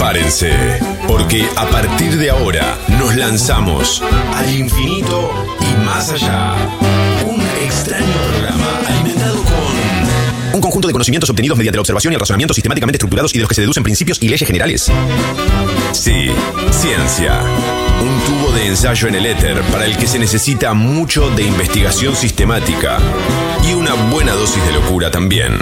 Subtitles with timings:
[0.00, 4.02] Prepárense, porque a partir de ahora nos lanzamos
[4.34, 5.30] al infinito
[5.60, 6.54] y más allá.
[7.26, 12.20] Un extraño programa alimentado con un conjunto de conocimientos obtenidos mediante la observación y el
[12.20, 14.90] razonamiento sistemáticamente estructurados y de los que se deducen principios y leyes generales.
[15.92, 16.30] Sí,
[16.70, 17.42] ciencia.
[18.00, 22.14] Un tubo de ensayo en el éter para el que se necesita mucho de investigación
[22.14, 22.98] sistemática
[23.68, 25.58] y una buena dosis de locura también.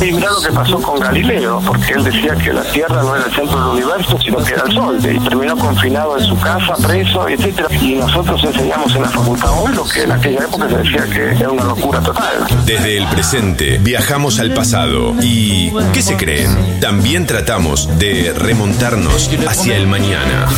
[0.00, 3.26] Y mirá lo que pasó con Galileo, porque él decía que la Tierra no era
[3.26, 4.98] el centro del universo, sino que era el Sol.
[4.98, 7.70] Y terminó confinado en su casa, preso, etc.
[7.80, 11.30] Y nosotros enseñamos en la facultad hoy lo que en aquella época se decía que
[11.36, 12.46] era una locura total.
[12.64, 16.80] Desde el presente viajamos al pasado y ¿qué se creen?
[16.80, 20.48] También tratamos de remontarnos hacia el mañana.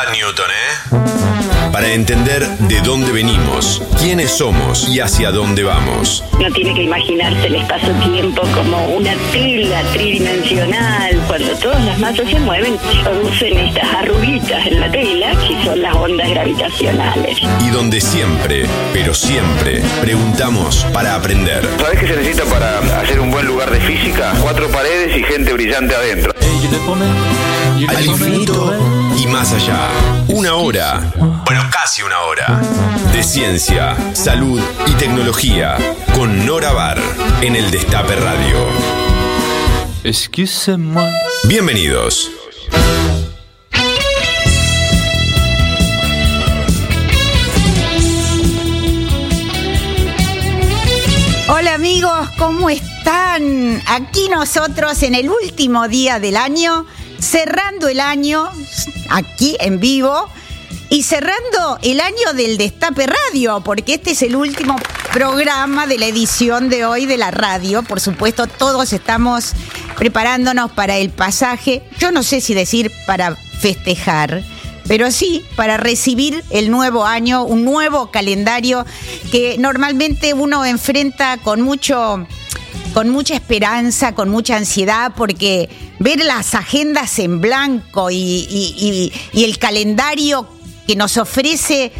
[0.00, 1.29] Qué gravedad, Newton, ¿eh?
[1.72, 6.24] Para entender de dónde venimos, quiénes somos y hacia dónde vamos.
[6.40, 11.16] No tiene que imaginarse el espacio-tiempo como una tela tridimensional.
[11.28, 15.94] Cuando todas las masas se mueven, producen estas arruguitas en la tela, que son las
[15.94, 17.38] ondas gravitacionales.
[17.60, 21.68] Y donde siempre, pero siempre, preguntamos para aprender.
[21.78, 24.32] ¿Sabes qué se necesita para hacer un buen lugar de física?
[24.42, 26.32] Cuatro paredes y gente brillante adentro.
[27.88, 28.74] Al infinito
[29.16, 29.88] y más allá.
[30.28, 32.60] Una hora, bueno, casi una hora,
[33.12, 35.76] de ciencia, salud y tecnología
[36.14, 37.02] con Nora Bar
[37.40, 38.56] en el Destape Radio.
[40.04, 41.10] Excusez-moi.
[41.48, 42.30] Bienvenidos.
[51.48, 53.82] Hola amigos, ¿cómo están?
[53.88, 56.86] Aquí nosotros en el último día del año,
[57.18, 58.48] cerrando el año,
[59.08, 60.30] aquí en vivo,
[60.90, 64.76] y cerrando el año del Destape Radio, porque este es el último
[65.12, 67.82] programa de la edición de hoy de la radio.
[67.84, 69.52] Por supuesto, todos estamos
[69.96, 74.42] preparándonos para el pasaje, yo no sé si decir para festejar,
[74.88, 78.84] pero sí para recibir el nuevo año, un nuevo calendario
[79.30, 82.26] que normalmente uno enfrenta con mucho
[82.92, 85.68] con mucha esperanza, con mucha ansiedad, porque
[86.00, 88.16] ver las agendas en blanco y,
[89.32, 90.48] y- el calendario
[90.90, 91.92] que nos ofrece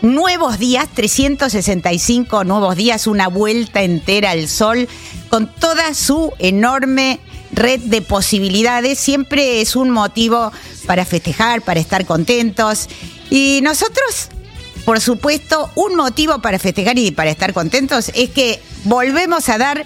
[0.00, 4.88] nuevos días, 365 nuevos días, una vuelta entera al sol,
[5.28, 7.20] con toda su enorme
[7.52, 10.50] red de posibilidades, siempre es un motivo
[10.86, 12.88] para festejar, para estar contentos.
[13.28, 14.30] Y nosotros,
[14.86, 19.84] por supuesto, un motivo para festejar y para estar contentos es que volvemos a dar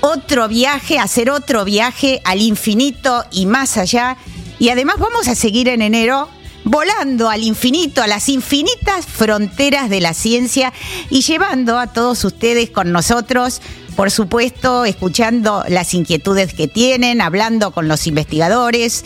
[0.00, 4.16] otro viaje, hacer otro viaje al infinito y más allá.
[4.58, 6.30] Y además vamos a seguir en enero
[6.68, 10.72] volando al infinito, a las infinitas fronteras de la ciencia
[11.10, 13.60] y llevando a todos ustedes con nosotros,
[13.96, 19.04] por supuesto, escuchando las inquietudes que tienen, hablando con los investigadores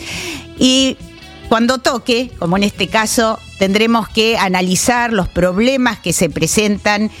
[0.59, 0.97] y
[1.49, 7.11] cuando toque, como en este caso, tendremos que analizar los problemas que se presentan.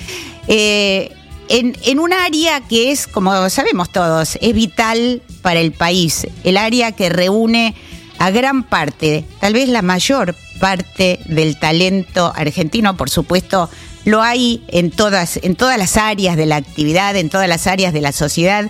[0.47, 1.11] eh,
[1.49, 6.55] en, en un área que es, como sabemos todos, es vital para el país, el
[6.55, 7.75] área que reúne
[8.19, 13.69] a gran parte, tal vez la mayor parte del talento argentino, por supuesto,
[14.05, 17.93] lo hay en todas, en todas las áreas de la actividad, en todas las áreas
[17.93, 18.69] de la sociedad,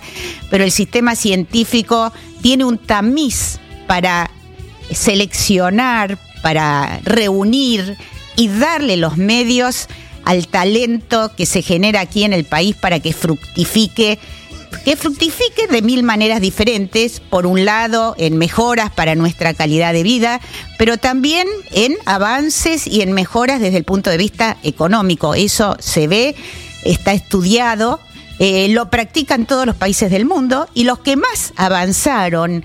[0.50, 2.12] pero el sistema científico
[2.42, 4.30] tiene un tamiz para
[4.90, 7.96] seleccionar, para reunir
[8.36, 9.88] y darle los medios
[10.24, 14.18] al talento que se genera aquí en el país para que fructifique,
[14.84, 20.02] que fructifique de mil maneras diferentes, por un lado en mejoras para nuestra calidad de
[20.02, 20.40] vida,
[20.78, 25.34] pero también en avances y en mejoras desde el punto de vista económico.
[25.34, 26.34] Eso se ve,
[26.84, 28.00] está estudiado,
[28.38, 32.64] eh, lo practican todos los países del mundo y los que más avanzaron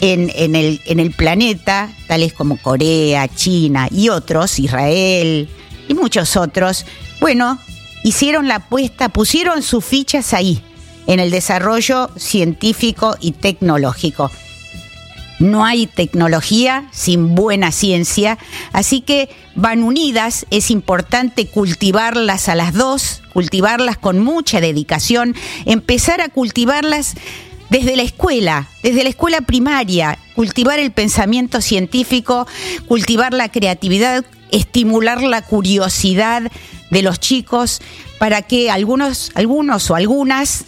[0.00, 5.48] en, el, en el planeta, tales como Corea, China y otros, Israel
[5.88, 6.86] y muchos otros,
[7.20, 7.58] bueno,
[8.02, 10.62] hicieron la apuesta, pusieron sus fichas ahí,
[11.10, 14.30] en el desarrollo científico y tecnológico.
[15.40, 18.38] No hay tecnología sin buena ciencia,
[18.72, 25.34] así que van unidas, es importante cultivarlas a las dos, cultivarlas con mucha dedicación,
[25.64, 27.14] empezar a cultivarlas
[27.70, 32.46] desde la escuela, desde la escuela primaria, cultivar el pensamiento científico,
[32.86, 36.50] cultivar la creatividad, estimular la curiosidad
[36.90, 37.80] de los chicos
[38.18, 40.64] para que algunos, algunos o algunas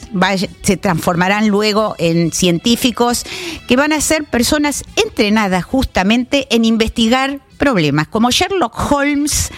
[0.62, 3.24] se transformarán luego en científicos
[3.68, 9.50] que van a ser personas entrenadas justamente en investigar problemas, como Sherlock Holmes,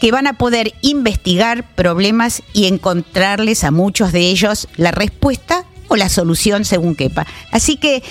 [0.00, 5.96] que van a poder investigar problemas y encontrarles a muchos de ellos la respuesta o
[5.96, 7.26] la solución según quepa.
[7.52, 8.02] Así que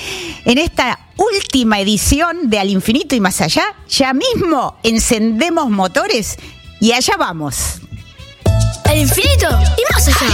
[0.46, 6.38] en esta última edición de Al Infinito y Más Allá, ya mismo encendemos motores
[6.80, 7.80] y allá vamos.
[8.86, 10.28] Al infinito y más allá.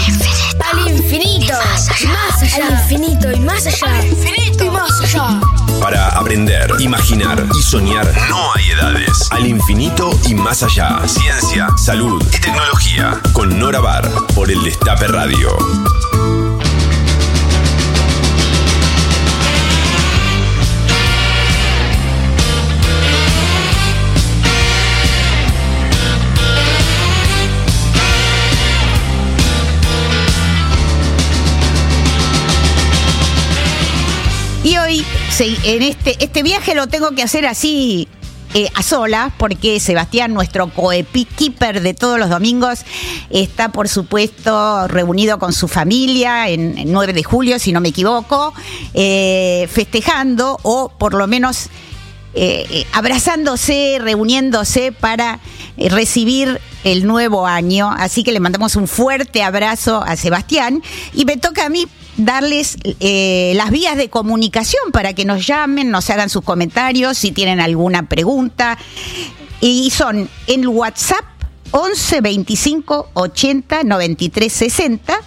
[0.71, 1.53] Al infinito,
[2.01, 2.65] y más allá.
[2.65, 3.99] Al infinito y más allá.
[3.99, 5.41] Al infinito y más allá.
[5.81, 9.31] Para aprender, imaginar y soñar no hay edades.
[9.31, 11.01] Al infinito y más allá.
[11.07, 13.21] Ciencia, salud y tecnología.
[13.33, 15.57] Con Nora Bar por el Destape Radio.
[34.63, 35.03] Y hoy,
[35.63, 38.07] en este, este viaje lo tengo que hacer así
[38.53, 42.81] eh, a solas, porque Sebastián, nuestro coepikeeper de todos los domingos,
[43.31, 47.89] está por supuesto reunido con su familia en, en 9 de julio, si no me
[47.89, 48.53] equivoco,
[48.93, 51.69] eh, festejando o por lo menos
[52.35, 55.39] eh, abrazándose, reuniéndose para
[55.75, 57.89] recibir el nuevo año.
[57.89, 60.83] Así que le mandamos un fuerte abrazo a Sebastián
[61.15, 61.87] y me toca a mí
[62.25, 67.31] darles eh, las vías de comunicación para que nos llamen, nos hagan sus comentarios, si
[67.31, 68.77] tienen alguna pregunta.
[69.59, 71.25] Y son en WhatsApp
[71.71, 75.19] 11 25 80 93 60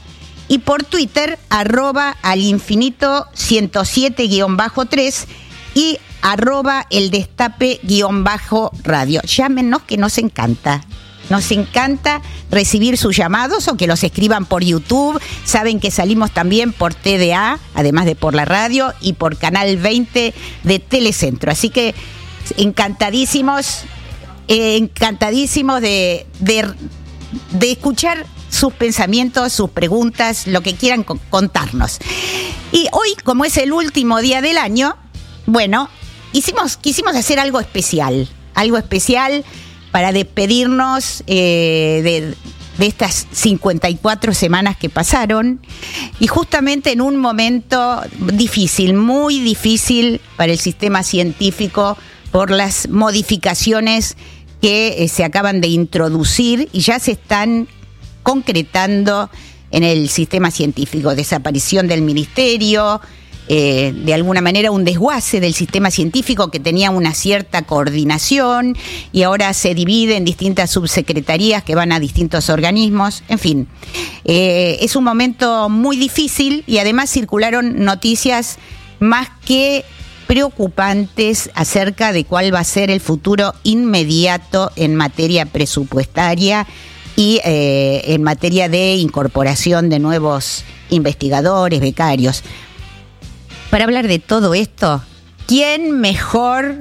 [0.48, 5.26] y por Twitter arroba al infinito 107-3
[5.74, 9.20] y arroba el destape guion bajo radio.
[9.22, 10.84] Llámenos que nos encanta.
[11.30, 15.20] Nos encanta recibir sus llamados o que los escriban por YouTube.
[15.44, 20.34] Saben que salimos también por TDA, además de por la radio, y por Canal 20
[20.64, 21.50] de Telecentro.
[21.50, 21.94] Así que
[22.56, 23.82] encantadísimos,
[24.48, 26.68] eh, encantadísimos de, de,
[27.52, 31.98] de escuchar sus pensamientos, sus preguntas, lo que quieran co- contarnos.
[32.72, 34.96] Y hoy, como es el último día del año,
[35.46, 35.88] bueno,
[36.32, 39.44] hicimos, quisimos hacer algo especial, algo especial
[39.94, 42.34] para despedirnos eh, de,
[42.78, 45.60] de estas 54 semanas que pasaron
[46.18, 48.00] y justamente en un momento
[48.32, 51.96] difícil, muy difícil para el sistema científico
[52.32, 54.16] por las modificaciones
[54.60, 57.68] que eh, se acaban de introducir y ya se están
[58.24, 59.30] concretando
[59.70, 61.14] en el sistema científico.
[61.14, 63.00] Desaparición del ministerio,
[63.48, 68.76] eh, de alguna manera un desguace del sistema científico que tenía una cierta coordinación
[69.12, 73.22] y ahora se divide en distintas subsecretarías que van a distintos organismos.
[73.28, 73.68] En fin,
[74.24, 78.58] eh, es un momento muy difícil y además circularon noticias
[78.98, 79.84] más que
[80.26, 86.66] preocupantes acerca de cuál va a ser el futuro inmediato en materia presupuestaria
[87.16, 92.42] y eh, en materia de incorporación de nuevos investigadores, becarios.
[93.74, 95.02] Para hablar de todo esto,
[95.48, 96.76] ¿quién mejor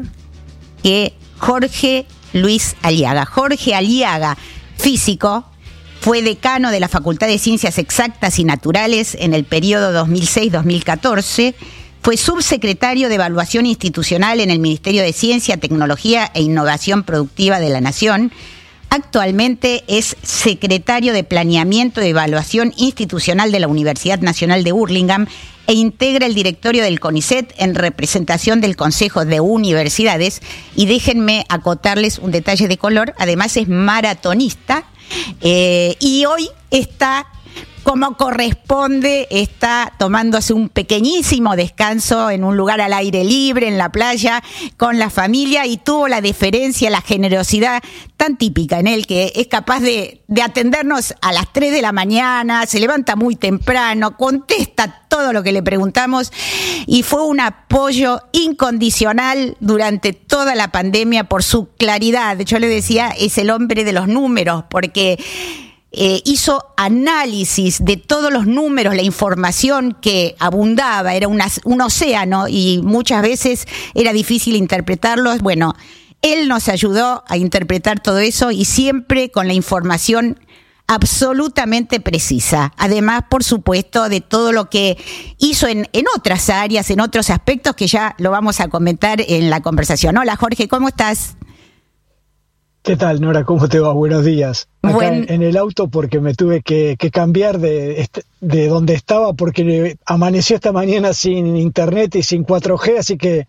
[0.84, 3.26] que Jorge Luis Aliaga?
[3.26, 4.38] Jorge Aliaga,
[4.78, 5.44] físico,
[6.02, 11.56] fue decano de la Facultad de Ciencias Exactas y Naturales en el periodo 2006-2014.
[12.04, 17.70] Fue subsecretario de Evaluación Institucional en el Ministerio de Ciencia, Tecnología e Innovación Productiva de
[17.72, 18.32] la Nación.
[18.92, 25.26] Actualmente es secretario de Planeamiento y Evaluación Institucional de la Universidad Nacional de Burlingame
[25.68, 30.42] e integra el directorio del CONICET en representación del Consejo de Universidades.
[30.76, 34.86] Y déjenme acotarles un detalle de color, además es maratonista
[35.42, 37.28] eh, y hoy está
[37.84, 43.92] como corresponde, está tomándose un pequeñísimo descanso en un lugar al aire libre, en la
[43.92, 44.42] playa,
[44.78, 47.84] con la familia, y tuvo la deferencia, la generosidad
[48.16, 51.92] tan típica en él, que es capaz de, de atendernos a las 3 de la
[51.92, 56.32] mañana, se levanta muy temprano, contesta todo lo que le preguntamos,
[56.88, 62.40] y fue un apoyo incondicional durante toda la pandemia por su claridad.
[62.40, 65.20] Yo le decía, es el hombre de los números, porque
[65.94, 72.48] eh, hizo análisis de todos los números, la información que abundaba, era una- un océano
[72.48, 75.40] y muchas veces era difícil interpretarlos.
[75.42, 75.74] Bueno,
[76.22, 80.40] él nos ayudó a interpretar todo eso y siempre con la información
[80.88, 82.74] absolutamente precisa.
[82.78, 84.98] Además, por supuesto, de todo lo que
[85.38, 89.50] hizo en, en otras áreas, en otros aspectos que ya lo vamos a comentar en
[89.50, 90.18] la conversación.
[90.18, 91.36] Hola Jorge, ¿cómo estás?
[92.84, 93.46] ¿Qué tal, Nora?
[93.46, 93.94] ¿Cómo te va?
[93.94, 94.68] Buenos días.
[94.82, 98.10] Acá Buen- en, el auto porque me tuve que, que cambiar de,
[98.42, 103.48] de donde estaba porque amaneció esta mañana sin internet y sin 4G, así que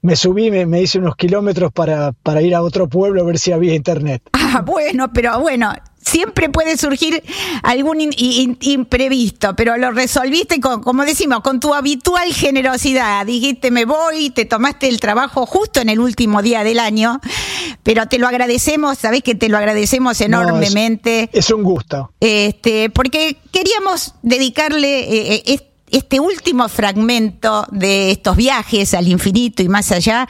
[0.00, 3.38] me subí, me, me hice unos kilómetros para, para ir a otro pueblo a ver
[3.38, 4.22] si había internet.
[4.32, 5.74] Ah, bueno, pero bueno,
[6.10, 7.22] siempre puede surgir
[7.62, 13.24] algún imprevisto, pero lo resolviste con, como decimos, con tu habitual generosidad.
[13.24, 17.20] Dijiste, me voy, te tomaste el trabajo justo en el último día del año,
[17.82, 21.30] pero te lo agradecemos, sabés que te lo agradecemos enormemente.
[21.32, 22.12] es, un gusto.
[22.20, 29.68] Este, porque queríamos dedicarle eh, eh, este último fragmento de estos viajes al infinito y
[29.68, 30.28] más allá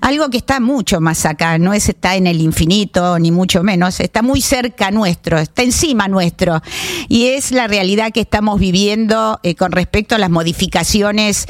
[0.00, 4.00] algo que está mucho más acá, no es está en el infinito, ni mucho menos,
[4.00, 6.60] está muy cerca nuestro, está encima nuestro,
[7.08, 11.46] y es la realidad que estamos viviendo eh, con respecto a las modificaciones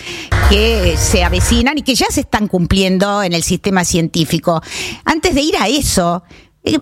[0.50, 4.62] que se avecinan y que ya se están cumpliendo en el sistema científico.
[5.04, 6.22] Antes de ir a eso,
[6.64, 6.78] eh,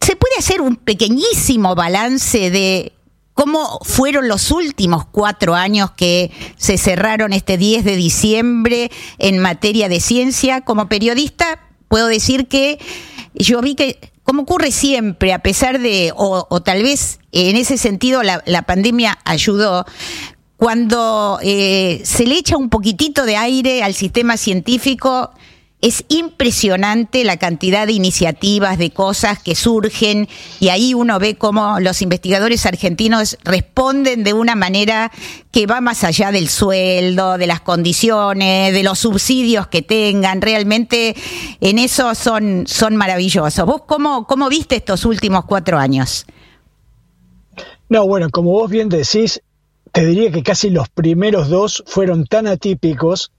[0.00, 2.92] ¿se puede hacer un pequeñísimo balance de
[3.40, 9.88] ¿Cómo fueron los últimos cuatro años que se cerraron este 10 de diciembre en materia
[9.88, 10.60] de ciencia?
[10.60, 12.78] Como periodista, puedo decir que
[13.32, 18.22] yo vi que, como ocurre siempre, a pesar de, o, tal vez en ese sentido
[18.22, 19.86] la, pandemia ayudó,
[20.58, 25.30] cuando eh, se le echa un poquitito de aire al sistema científico,
[25.82, 30.28] es impresionante la cantidad de iniciativas, de cosas que surgen
[30.60, 35.10] y ahí uno ve cómo los investigadores argentinos responden de una manera
[35.50, 40.42] que va más allá del sueldo, de las condiciones, de los subsidios que tengan.
[40.42, 41.16] Realmente
[41.60, 43.64] en eso son, son maravillosos.
[43.64, 46.26] ¿Vos cómo, cómo viste estos últimos cuatro años?
[47.88, 49.42] No, bueno, como vos bien decís,
[49.92, 53.32] te diría que casi los primeros dos fueron tan atípicos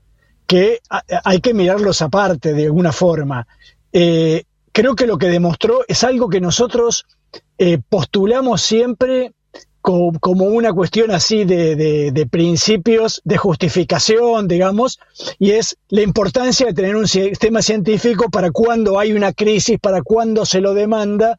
[0.52, 0.82] que
[1.24, 3.48] hay que mirarlos aparte de alguna forma.
[3.94, 4.44] Eh,
[4.74, 7.06] creo que lo que demostró es algo que nosotros
[7.58, 9.32] eh, postulamos siempre
[9.80, 15.00] como, una cuestión así de, principios, de justificación, digamos,
[15.40, 20.02] y es la importancia de tener un sistema científico para cuando hay una crisis, para
[20.02, 21.38] cuando se lo demanda,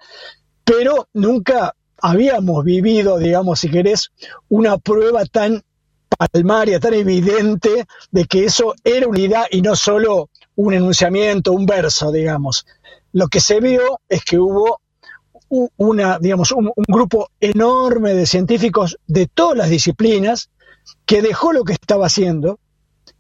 [0.65, 4.11] pero nunca habíamos vivido, digamos, si querés,
[4.49, 5.63] una prueba tan
[6.29, 12.13] palmaria, tan evidente de que eso era unidad y no solo un enunciamiento, un verso,
[12.13, 12.67] digamos.
[13.13, 14.81] Lo que se vio es que hubo
[15.77, 20.51] una, digamos, un, grupo enorme de científicos de todas las disciplinas
[21.05, 22.59] que dejó lo que estaba haciendo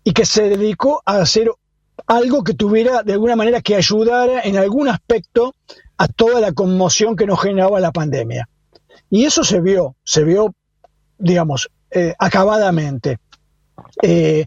[0.02, 1.50] y que se dedicó a hacer
[2.06, 5.54] algo que tuviera de alguna manera que ayudara en algún aspecto
[5.99, 8.49] a toda la conmoción que nos generaba la pandemia.
[9.11, 10.54] Y eso se vio, se vio,
[11.18, 13.18] digamos, eh, acabadamente.
[14.02, 14.46] Eh,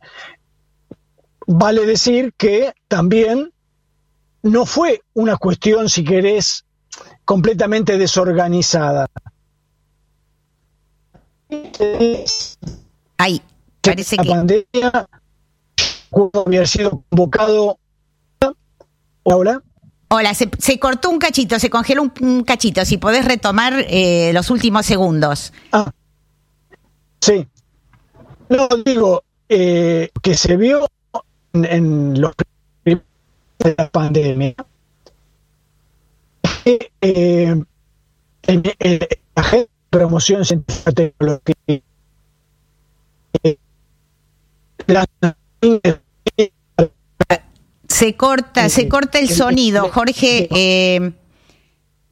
[1.48, 3.52] vale decir que también
[4.42, 6.66] no fue una cuestión, si querés,
[7.24, 9.08] completamente desorganizada.
[13.18, 13.42] Ahí,
[13.82, 14.30] parece la que...
[14.30, 15.08] pandemia
[16.46, 17.80] había sido convocado...
[19.24, 19.62] Hola.
[20.10, 22.86] Hola, se, cortó un cachito, se congeló un, cachito.
[22.86, 25.52] Si podés retomar eh, los últimos segundos.
[25.72, 25.92] Ah,
[27.22, 27.48] Sí.
[28.50, 30.88] No, digo, eh, que se vio
[31.54, 32.34] en, los
[32.84, 33.08] primeros
[33.60, 34.56] de la pandemia.
[36.66, 37.64] Eh,
[38.48, 38.64] en,
[39.36, 41.82] la de promoción científica tecnología
[47.88, 50.48] se corta, se corta el sonido, Jorge.
[50.52, 51.14] Eh,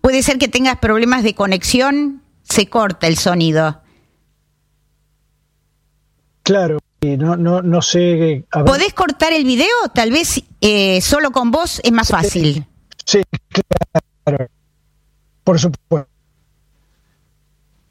[0.01, 3.82] puede ser que tengas problemas de conexión, se corta el sonido.
[6.43, 8.45] Claro, no, no, no sé.
[8.65, 9.67] ¿Podés cortar el video?
[9.93, 12.65] Tal vez eh, solo con vos es más fácil.
[13.05, 13.21] Sí,
[14.23, 14.47] claro.
[15.43, 16.09] Por supuesto.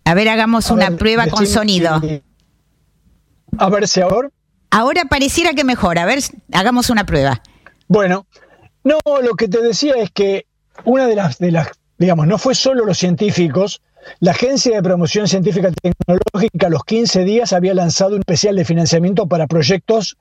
[0.04, 2.00] A ver, hagamos una prueba con sonido.
[3.58, 4.28] A ver si ahora.
[4.70, 5.98] Ahora pareciera que mejor.
[5.98, 6.20] A ver,
[6.52, 7.42] hagamos una prueba.
[7.88, 8.26] Bueno,
[8.84, 10.46] no, lo que te decía es que
[10.84, 11.68] una de las, de las,
[11.98, 13.82] digamos, no fue solo los científicos
[14.20, 18.56] la Agencia de Promoción Científica y Tecnológica a los 15 días había lanzado un especial
[18.56, 20.16] de financiamiento para proyectos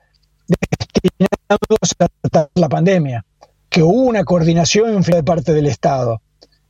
[0.46, 3.24] destinados a tratar la pandemia,
[3.68, 6.20] que hubo una coordinación de parte del Estado,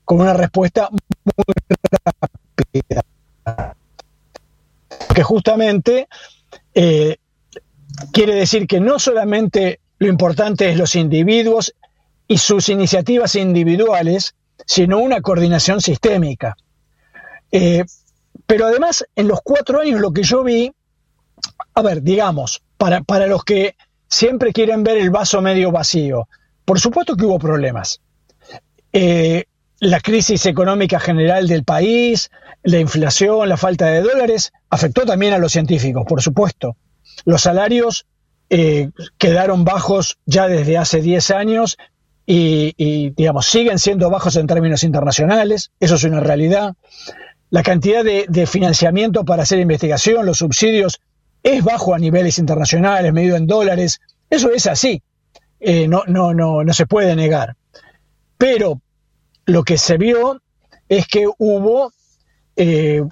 [0.04, 1.44] con una respuesta muy
[2.72, 3.04] rápida.
[5.14, 6.08] Que justamente
[6.74, 7.16] eh,
[8.12, 11.74] quiere decir que no solamente lo importante es los individuos
[12.26, 14.34] y sus iniciativas individuales,
[14.66, 16.56] sino una coordinación sistémica.
[17.52, 17.84] Eh,
[18.46, 20.72] pero además, en los cuatro años lo que yo vi,
[21.74, 23.76] a ver, digamos, para, para los que
[24.08, 26.28] siempre quieren ver el vaso medio vacío,
[26.64, 28.00] por supuesto que hubo problemas.
[28.92, 29.44] Eh,
[29.80, 32.30] la crisis económica general del país,
[32.62, 36.76] la inflación, la falta de dólares, afectó también a los científicos, por supuesto.
[37.24, 38.06] Los salarios
[38.48, 41.78] eh, quedaron bajos ya desde hace 10 años
[42.24, 46.74] y, digamos, siguen siendo bajos en términos internacionales, eso es una realidad.
[47.52, 51.02] La cantidad de, financiamiento para hacer investigación, los subsidios,
[51.42, 55.02] es bajo a niveles internacionales, medido en dólares, eso es así,
[55.60, 57.56] eh, no, no, no, no se puede negar.
[58.38, 58.80] Pero
[59.44, 60.40] lo que se vio
[60.88, 61.92] es que hubo
[62.56, 63.02] eh,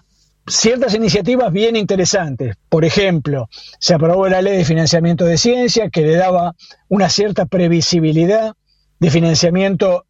[0.47, 2.57] ciertas iniciativas bien interesantes.
[2.71, 3.47] Por ejemplo,
[3.79, 6.55] se aprobó la ley de financiamiento de ciencia que le daba
[6.89, 8.55] una cierta previsibilidad
[9.01, 10.07] de financiamiento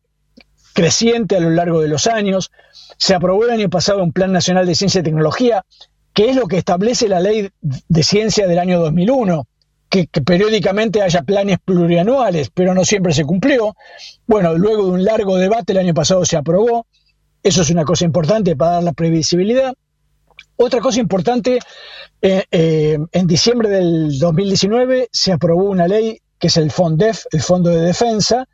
[0.72, 2.50] creciente a lo largo de los años.
[2.96, 5.64] Se aprobó el año pasado un Plan Nacional de Ciencia y Tecnología,
[6.12, 9.46] que es lo que establece la ley de ciencia del año 2001,
[9.88, 13.74] que, que, periódicamente haya planes plurianuales, pero no siempre se cumplió.
[14.26, 16.86] Bueno, luego de un largo debate el año pasado se aprobó.
[17.42, 19.72] Eso es una cosa importante para dar la previsibilidad.
[20.56, 21.58] Otra cosa importante,
[22.20, 27.40] eh, eh, en diciembre del 2019 se aprobó una ley que es el FONDEF, el
[27.40, 28.46] Fondo de Defensa,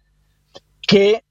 [0.87, 1.25] que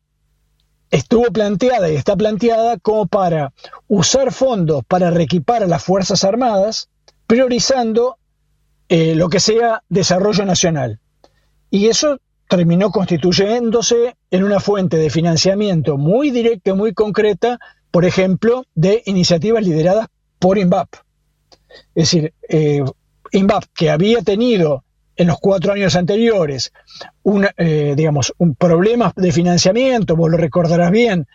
[0.92, 3.54] estuvo planteada y está planteada como para
[3.88, 6.89] usar fondos para reequipar a las Fuerzas Armadas,
[7.27, 8.18] priorizando
[8.88, 11.00] eh, lo que sea desarrollo nacional.
[11.70, 17.60] Y eso terminó constituyéndose en una fuente de financiamiento muy directa, muy concreta,
[17.92, 20.08] por ejemplo, de iniciativas lideradas
[20.39, 20.89] por INVAP.
[21.96, 22.84] Es decir, eh,
[23.32, 24.85] INVAP, que había tenido
[25.18, 26.74] en los cuatro años anteriores
[27.24, 31.28] un, eh, digamos, un problema de financiamiento, vos lo recordarás bien,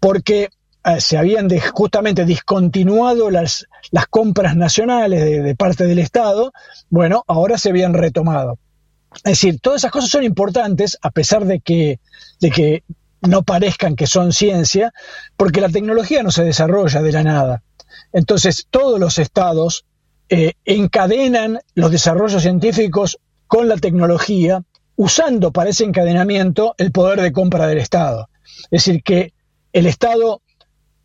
[0.00, 0.50] porque
[0.84, 6.52] eh, se habían justamente discontinuado las, las compras nacionales de, parte del Estado,
[6.88, 8.58] bueno, ahora se habían retomado.
[9.16, 12.00] Es decir, todas esas cosas son importantes, a pesar de que,
[12.40, 12.84] de que
[13.22, 14.92] no parezcan que son ciencia,
[15.36, 17.62] porque la tecnología no se desarrolla de la nada.
[18.12, 19.84] Entonces, todos los estados
[20.28, 24.62] eh, encadenan los desarrollos científicos con la tecnología,
[24.94, 28.28] usando para ese encadenamiento el poder de compra del Estado.
[28.70, 29.32] Es decir, que
[29.72, 30.42] el Estado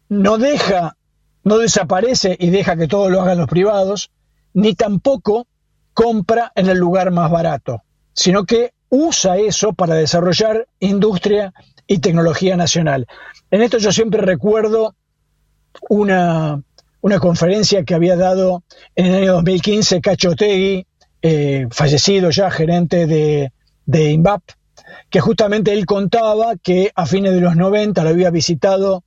[0.10, 0.98] no deja,
[1.44, 4.12] no desaparece y deja que todo lo hagan los privados,
[4.54, 5.48] ni tampoco
[5.94, 7.84] compra en el lugar más barato,
[8.14, 11.54] sino que usa eso para desarrollar industria
[11.88, 13.08] y tecnología nacional.
[13.52, 14.96] En esto yo siempre recuerdo
[15.90, 16.62] una,
[17.02, 18.64] una conferencia que había dado
[18.96, 20.86] en el año 2015 Cacho Tegui,
[21.24, 23.52] eh, fallecido ya, gerente de,
[23.86, 24.44] de INVAP,
[25.10, 29.04] que justamente él contaba que a fines de los 90 lo había visitado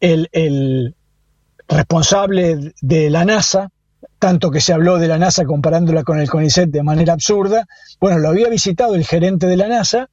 [0.00, 0.94] el, el
[1.68, 3.70] responsable de la NASA,
[4.18, 7.66] tanto que se habló de la NASA comparándola con el CONICET de manera absurda,
[8.00, 10.08] bueno, lo había visitado el gerente de la NASA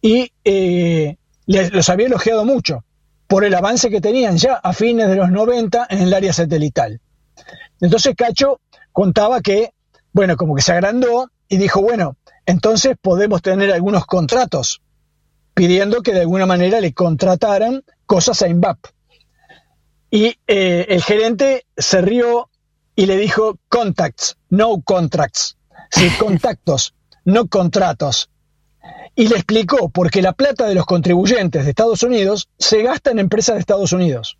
[0.00, 1.16] y eh,
[1.46, 2.84] los había elogiado mucho
[3.26, 7.00] por el avance que tenían ya a fines de los 90 en el área satelital.
[7.80, 8.60] Entonces Cacho
[8.92, 9.70] contaba que,
[10.12, 14.82] bueno, como que se agrandó y dijo, bueno, entonces podemos tener algunos contratos,
[15.54, 18.78] pidiendo que de alguna manera le contrataran cosas a INVAP.
[20.10, 22.50] Y eh, el gerente se rió
[22.94, 25.56] y le dijo, contacts, no contracts,
[25.90, 26.94] sí, contactos,
[27.24, 28.28] no contratos
[29.14, 33.10] y le explicó por qué la plata de los contribuyentes de Estados Unidos se gasta
[33.10, 34.38] en empresas de Estados Unidos.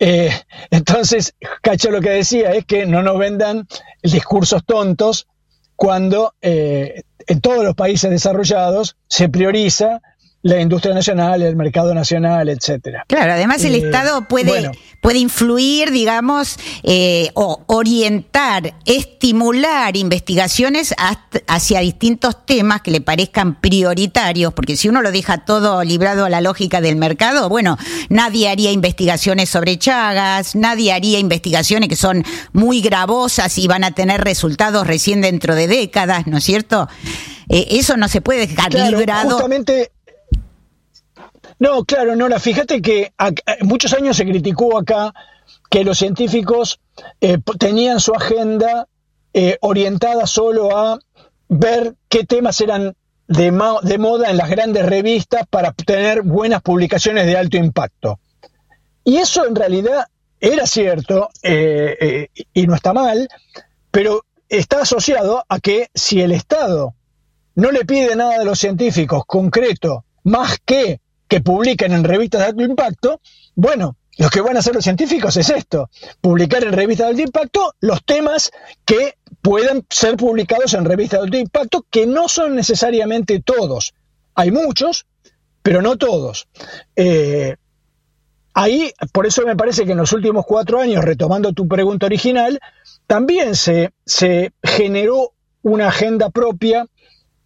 [0.00, 0.30] Eh,
[0.70, 3.68] entonces, Cacho lo que decía es que no nos vendan
[4.02, 5.28] discursos tontos
[5.76, 10.00] cuando eh, en todos los países desarrollallados se prioriza
[10.42, 13.04] la industria nacional, el mercado nacional, etcétera.
[13.06, 14.70] Claro, además el eh, Estado puede,
[15.02, 20.94] puede influir, digamos, eh, o orientar, estimular investigaciones
[21.46, 26.30] hacia distintos temas que le parezcan prioritarios, porque si uno lo deja todo librado a
[26.30, 27.76] la lógica del mercado, bueno,
[28.08, 32.24] nadie haría investigaciones sobre Chagas, nadie haría investigaciones que son
[32.54, 36.88] muy gravosas y van a tener resultados recién dentro de décadas, ¿no es cierto?
[37.50, 39.30] Eh, eso no se puede dejar librado.
[39.30, 39.90] Justamente
[41.60, 43.12] no, claro, Nora, fíjate que
[43.60, 45.12] muchos años se criticó acá
[45.68, 46.80] que los científicos
[47.20, 48.88] eh, tenían su agenda
[49.34, 50.98] eh, orientada solo a
[51.50, 52.96] ver qué temas eran
[53.28, 58.18] de, moda en las grandes revistas para obtener buenas publicaciones de alto impacto.
[59.04, 60.06] Y eso en realidad
[60.40, 63.28] era cierto eh, y no está mal,
[63.90, 66.94] pero está asociado a que si el Estado
[67.54, 72.46] no le pide nada a los científicos concreto más que que publiquen en revistas de
[72.48, 73.20] alto impacto,
[73.54, 75.88] bueno, lo que van a hacer los científicos es esto,
[76.20, 78.50] publicar en revistas de alto impacto los temas
[78.84, 83.94] que puedan ser publicados en revistas de alto impacto, que no son necesariamente todos.
[84.34, 85.06] Hay muchos,
[85.62, 86.48] pero no todos.
[86.96, 87.54] Eh,
[88.52, 92.58] ahí, por eso me parece que en los últimos cuatro años, retomando tu pregunta original,
[93.06, 96.86] también se, se generó una agenda propia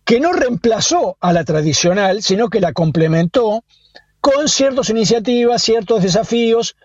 [0.05, 3.65] que no reemplazó a la tradicional, sino que la complementó
[4.21, 6.77] con ciertas iniciativas, ciertos desafíos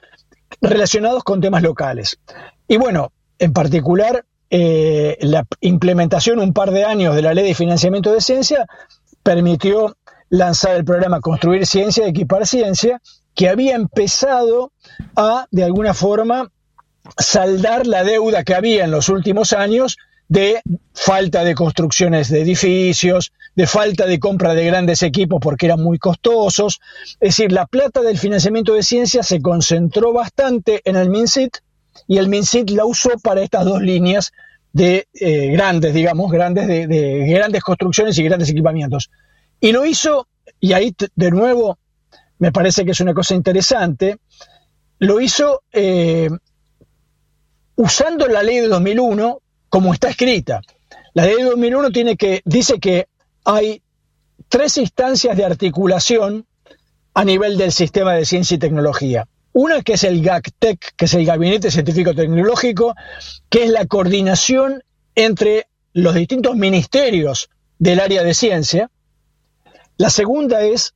[0.62, 2.20] relacionados con temas locales.
[2.68, 7.54] Y bueno, en particular, eh, la implementación un par de años de la ley de
[7.54, 8.66] financiamiento de ciencia
[9.24, 9.96] permitió
[10.30, 13.02] lanzar el programa Construir Ciencia Equipar Ciencia,
[13.36, 14.72] que había empezado
[15.16, 16.52] a, de alguna forma,
[17.18, 19.98] saldar la deuda que había en los últimos años
[20.30, 20.62] de
[20.94, 25.98] falta de construcciones de edificios, de falta de compra de grandes equipos porque eran muy
[25.98, 26.80] costosos.
[27.20, 31.58] Es decir, la plata del financiamiento de ciencia se concentró bastante en el MINSIT
[32.08, 34.32] y el MINSIT la usó para estas dos líneas
[34.72, 39.10] de eh, grandes, digamos, grandes, de, grandes construcciones y grandes equipamientos.
[39.60, 40.28] Y lo hizo,
[40.60, 41.80] y ahí de nuevo
[42.38, 44.20] me parece que es una cosa interesante,
[45.00, 46.30] lo hizo eh,
[47.76, 50.62] usando la ley de 2001 como está escrita.
[51.14, 53.08] La ley de 2001 tiene que, dice que
[53.46, 53.82] hay
[54.48, 56.46] tres instancias de articulación
[57.14, 59.28] a nivel del sistema de ciencia y tecnología.
[59.52, 62.96] Una que es el GACTEC, que es el Gabinete Científico Tecnológico,
[63.50, 64.84] que es la coordinación
[65.16, 68.92] entre los distintos ministerios del área de ciencia.
[69.98, 70.94] La segunda es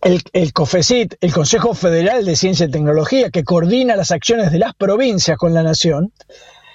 [0.00, 4.58] el, el, COFECIT, el Consejo Federal de Ciencia y Tecnología, que coordina las acciones de
[4.58, 6.12] las provincias con la nación.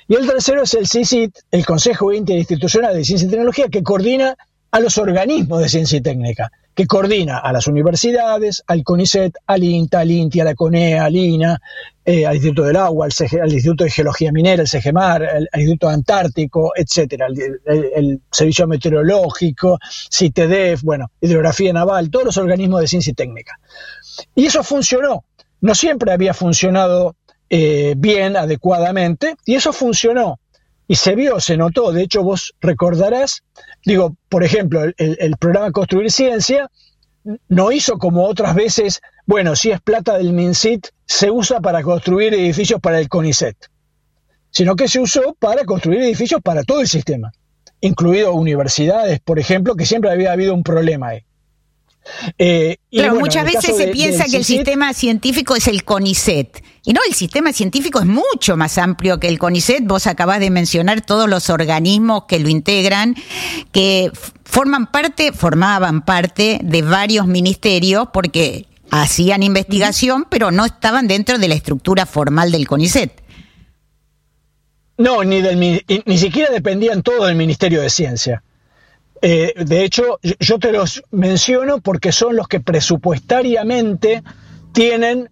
[0.08, 4.36] Y el tercero es el CICIT, el Consejo Interinstitucional de Ciencia y Tecnología, que coordina
[4.72, 9.63] a los organismos de ciencia y técnica, que coordina a las universidades, al CONICET, al
[9.63, 11.60] INTA, al INTI, a la CONEA, al INA,
[12.06, 16.72] eh, al Instituto del Agua, al, Instituto de Geología Minera, el CEGEMAR, al, Instituto Antártico,
[16.76, 19.80] etcétera, el, Servicio Meteorológico,
[20.12, 23.60] CITEDEF, bueno, Hidrografía Naval, todos los organismos de ciencia y técnica.
[24.36, 25.26] Y eso funcionó.
[25.60, 27.15] No siempre había funcionado
[27.50, 30.40] eh, bien, adecuadamente, y eso funcionó.
[30.88, 33.44] Y se vio, se notó, de hecho vos recordarás,
[33.86, 36.70] digo, por ejemplo, el, programa Construir Ciencia
[37.50, 42.34] no hizo como otras veces, bueno, si es plata del MINSIT, se usa para construir
[42.34, 43.58] edificios para el CONICET,
[44.50, 47.34] sino que se usó para construir edificios para todo el sistema,
[47.82, 51.27] incluido universidades, por ejemplo, que siempre había habido un problema ahí.
[52.38, 52.78] Eh,
[53.20, 56.63] muchas veces se piensa que el sistema científico es el CONICET.
[56.84, 59.84] Y no, el sistema científico es mucho más amplio que el CONICET.
[59.86, 63.15] Vos acabás de mencionar todos los organismos que lo integran,
[63.72, 64.12] que
[64.43, 71.48] forman parte, formaban parte de varios ministerios, porque hacían investigación, pero no estaban dentro de
[71.48, 73.22] la estructura formal del CONICET.
[74.98, 78.43] No, ni, del, ni siquiera dependían todo del Ministerio de Ciencia.
[79.22, 84.24] Eh, de hecho, yo te los menciono porque son los que presupuestariamente
[84.74, 85.30] tienen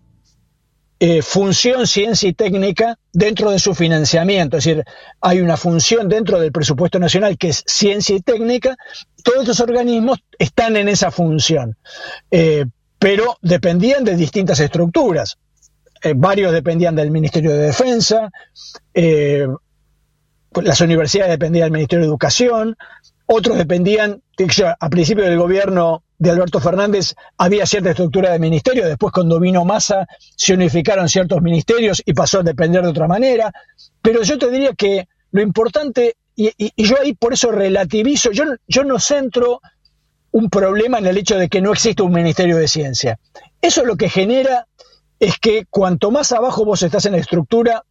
[0.99, 4.57] eh, función ciencia y técnica dentro de su financiamiento.
[4.57, 4.83] Es decir,
[5.21, 8.75] hay una función dentro del presupuesto nacional que es ciencia y técnica.
[9.23, 11.77] Todos estos organismos están en esa función,
[12.31, 12.65] eh,
[12.97, 15.37] pero dependían de distintas estructuras.
[16.15, 18.29] varios dependían del Ministerio de Defensa,
[20.61, 22.77] las universidades dependían del Ministerio de Educación,
[23.25, 24.21] otros dependían,
[24.79, 29.65] a principio del gobierno de Alberto Fernández había cierta estructura de ministerio, después cuando vino
[29.65, 33.51] Massa se unificaron ciertos ministerios y pasó a depender de otra manera,
[34.01, 38.83] pero yo te diría que lo importante, y, yo ahí por eso relativizo, yo, yo
[38.83, 39.61] no centro
[40.31, 43.19] un problema en el hecho de que no existe un ministerio de ciencia.
[43.61, 44.67] Eso lo que genera
[45.19, 47.83] es que cuanto más abajo vos estás en la estructura,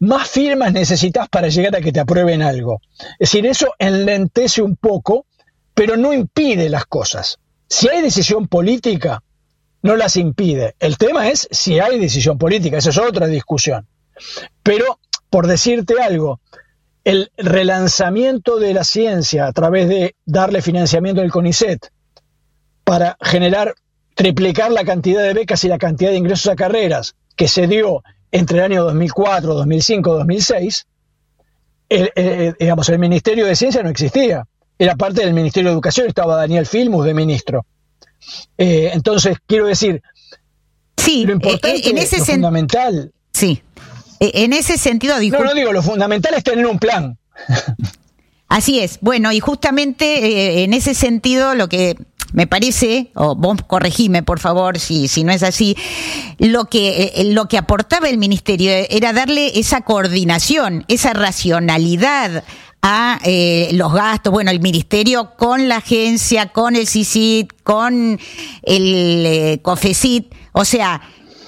[0.00, 2.80] más firmas necesitas para llegar a que te aprueben algo.
[3.18, 5.26] Es decir, eso enlentece un poco,
[5.74, 7.38] pero no impide las cosas.
[7.68, 9.22] Si hay decisión política,
[9.82, 10.74] no las impide.
[10.78, 13.86] El tema es si hay decisión política, esa es otra discusión.
[14.62, 16.40] Pero, por decirte algo,
[17.04, 21.90] el relanzamiento de la ciencia a través de darle financiamiento al CONICET
[22.84, 23.74] para generar,
[24.14, 28.02] triplicar la cantidad de becas y la cantidad de ingresos a carreras que se dio
[28.32, 30.86] entre el año 2004, 2005, 2006,
[31.88, 34.44] el, digamos, el Ministerio de Ciencia no existía.
[34.78, 37.66] Era parte del Ministerio de Educación, estaba Daniel Filmus de ministro.
[38.56, 40.02] Eh, entonces, quiero decir,
[40.96, 43.12] sí, lo importante, eh, en ese lo fundamental.
[43.32, 43.62] Sí,
[44.18, 47.18] e, en ese sentido, No, no digo, lo fundamental es tener un plan.
[48.48, 48.98] Así es.
[49.00, 51.96] Bueno, y justamente eh, en ese sentido lo que
[52.32, 55.76] me parece, o vos corregime por favor si, si no es así,
[56.38, 62.44] lo que, eh, lo que aportaba el ministerio era darle esa coordinación, esa racionalidad
[62.82, 68.18] a eh, los gastos, bueno, el ministerio con la agencia, con el CICIT, con
[68.62, 71.02] el eh, COFECIT, o sea,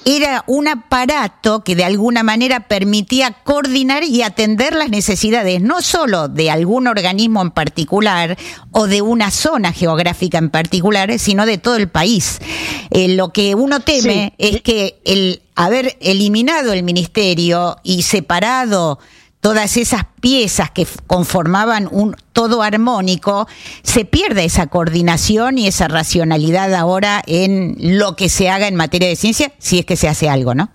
[0.05, 6.27] era un aparato que de alguna manera permitía coordinar y atender las necesidades no solo
[6.27, 8.37] de algún organismo en particular
[8.71, 12.39] o de una zona geográfica en particular, sino de todo el país.
[12.89, 18.99] Eh, lo que uno teme es que el haber eliminado el ministerio y separado
[19.43, 23.45] todas esas piezas que conformaban un todo armónico,
[23.83, 29.09] se pierde esa coordinación y esa racionalidad ahora en lo que se haga en materia
[29.09, 30.71] de ciencia, si es que se hace algo, ¿no?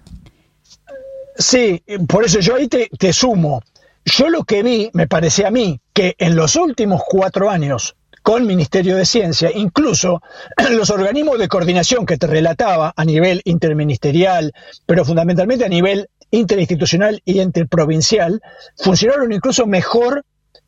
[1.38, 3.62] Sí, por eso yo ahí te, sumo.
[4.04, 8.46] Yo lo que vi, me parece a mí, que en los últimos cuatro años, con
[8.46, 10.20] Ministerio de Ciencia, incluso
[10.72, 14.52] los organismos de coordinación que te relataba a nivel interministerial,
[14.84, 18.40] pero fundamentalmente a nivel interinstitucional y interprovincial
[18.76, 20.24] funcionaron incluso mejor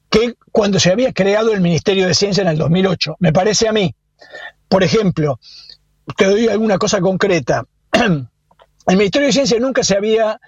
[0.08, 3.16] que cuando se había creado el Ministerio de Ciencia en el 2008.
[3.20, 3.94] Me parece a mí.
[4.68, 5.38] Por ejemplo,
[6.16, 7.64] te doy alguna cosa concreta.
[8.86, 10.40] El Ministerio de Ciencia nunca se había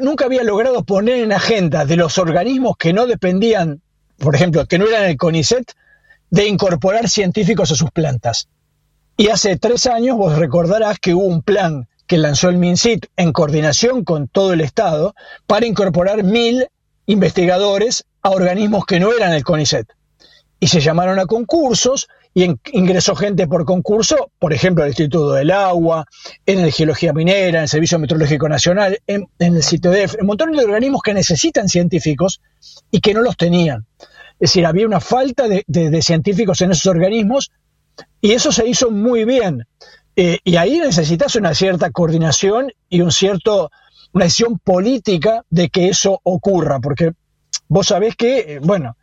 [0.00, 3.82] nunca había logrado poner en agenda de los organismos que no dependían,
[4.18, 5.72] por ejemplo, que no eran el CONICET,
[6.30, 8.48] de incorporar científicos a sus plantas.
[9.16, 13.32] Y hace tres años vos recordarás que hubo un plan que lanzó el MINCIT en
[13.32, 15.14] coordinación con todo el Estado
[15.46, 16.66] para incorporar mil
[17.06, 19.86] investigadores a organismos que no eran el CONICET.
[20.58, 25.50] Y se llamaron a concursos y ingresó gente por concurso, por ejemplo, al Instituto del
[25.50, 26.06] Agua,
[26.44, 30.64] en el Geología Minera, en el Servicio Meteorológico Nacional, en, el CITEDEF, un montón de
[30.64, 32.40] organismos que necesitan científicos
[32.90, 33.86] y que no los tenían.
[34.38, 37.50] Es decir, había una falta de científicos en esos organismos
[38.20, 39.66] y eso se hizo muy bien.
[40.16, 43.70] Eh, y ahí necesitas una cierta coordinación y un cierto,
[44.12, 47.12] una decisión política de que eso ocurra, porque
[47.68, 48.96] vos sabés que, eh, bueno,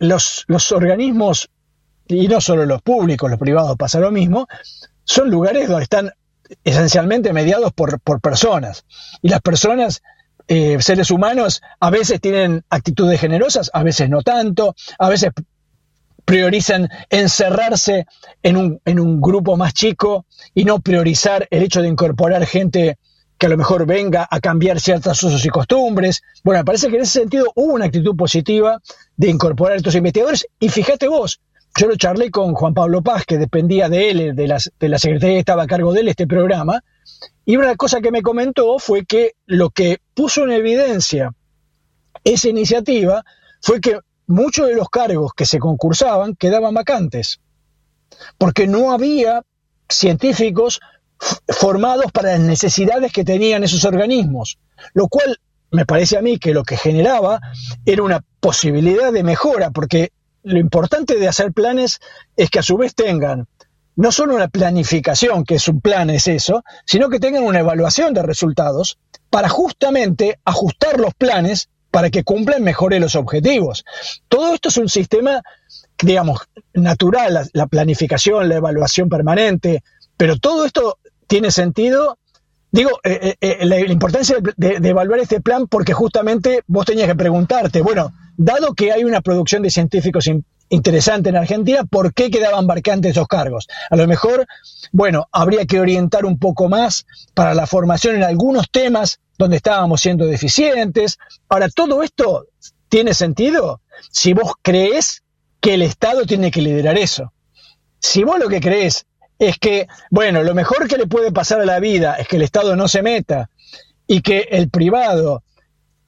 [0.00, 1.48] los, los organismos,
[2.08, 4.48] y no solo los públicos, los privados pasa lo mismo,
[5.04, 6.10] son lugares donde están
[6.64, 8.84] esencialmente mediados por, por personas.
[9.22, 10.02] Y las personas,
[10.48, 15.30] eh, seres humanos, a veces tienen actitudes generosas, a veces no tanto, a veces
[16.24, 18.06] priorizan encerrarse
[18.42, 22.98] en un, en un grupo más chico y no priorizar el hecho de incorporar gente
[23.38, 26.22] que a lo mejor venga a cambiar ciertas usos y costumbres.
[26.44, 28.80] Bueno, me parece que en ese sentido hubo una actitud positiva
[29.16, 31.40] de incorporar a estos investigadores y fíjate vos,
[31.76, 34.98] yo lo charlé con Juan Pablo Paz, que dependía de él, de, las, de la
[34.98, 36.84] secretaría que estaba a cargo de él este programa,
[37.44, 41.32] y una cosa que me comentó fue que lo que puso en evidencia
[42.24, 43.24] esa iniciativa
[43.60, 43.98] fue que
[44.32, 47.40] muchos de los cargos que se concursaban quedaban vacantes,
[48.38, 49.42] porque no había
[49.88, 50.80] científicos
[51.48, 54.58] formados para las necesidades que tenían esos organismos,
[54.94, 55.38] lo cual
[55.70, 57.40] me parece a mí que lo que generaba
[57.86, 62.00] era una posibilidad de mejora, porque lo importante de hacer planes
[62.36, 63.46] es que a su vez tengan
[63.94, 68.14] no solo una planificación, que es un plan, es eso, sino que tengan una evaluación
[68.14, 68.98] de resultados
[69.30, 73.84] para justamente ajustar los planes para que cumplan mejor los objetivos.
[74.26, 75.42] Todo esto es un sistema,
[76.02, 76.40] digamos,
[76.72, 79.84] natural, la, planificación, la evaluación permanente,
[80.16, 82.18] pero todo esto tiene sentido
[82.74, 87.14] Digo, eh, eh, eh, la, importancia de, evaluar este plan porque justamente vos tenías que
[87.14, 90.26] preguntarte, bueno, dado que hay una producción de científicos
[90.72, 93.68] interesante en Argentina, ¿por qué quedaban vacantes esos cargos?
[93.90, 94.46] A lo mejor,
[94.90, 97.04] bueno, habría que orientar un poco más
[97.34, 101.18] para la formación en algunos temas donde estábamos siendo deficientes.
[101.50, 102.46] Ahora, todo esto
[102.88, 105.22] tiene sentido si vos crees
[105.60, 107.34] que el Estado tiene que liderar eso.
[107.98, 109.04] Si vos lo que crees
[109.38, 112.42] es que, bueno, lo mejor que le puede pasar a la vida es que el
[112.42, 113.50] Estado no se meta
[114.06, 115.42] y que el privado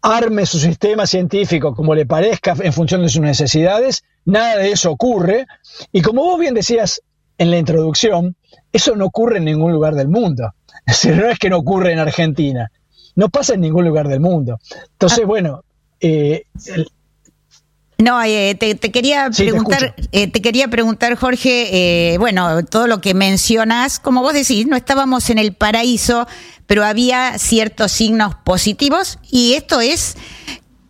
[0.05, 4.91] arme su sistema científico como le parezca en función de sus necesidades, nada de eso
[4.91, 5.47] ocurre.
[5.93, 7.01] Y como vos bien decías
[7.39, 8.37] en la introducción,
[8.71, 10.53] eso no ocurre en ningún lugar del mundo.
[10.87, 12.71] Es decir, no es que no ocurre en Argentina.
[13.15, 14.59] No pasa en ningún lugar del mundo.
[14.93, 15.27] Entonces, ah.
[15.27, 15.65] bueno,
[15.99, 16.45] eh,
[18.05, 23.15] no, eh, te, quería preguntar, te, eh, te, quería preguntar, Jorge, bueno, todo lo que
[23.15, 26.27] mencionas, como vos decís, no estábamos en el paraíso,
[26.67, 30.17] pero había ciertos signos positivos y esto es,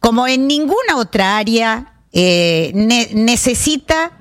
[0.01, 4.13] como en ninguna otra área, necesita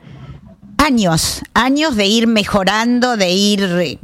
[0.84, 4.00] años, años de ir mejorando, de ir,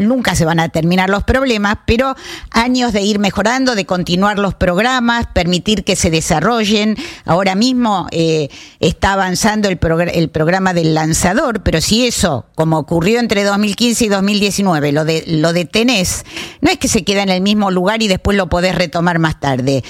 [0.00, 2.16] nunca se van a terminar los problemas, pero
[2.50, 6.96] años de ir mejorando, de continuar los programas, permitir que se desarrollen.
[7.24, 8.48] Ahora mismo eh,
[8.80, 9.78] está avanzando el,
[10.12, 15.24] el programa del lanzador, pero si eso, como ocurrió entre 2015 y 2019, lo, de,
[15.28, 16.24] lo detenés,
[16.60, 19.38] no es que se queda en el mismo lugar y después lo podés retomar más
[19.38, 19.84] tarde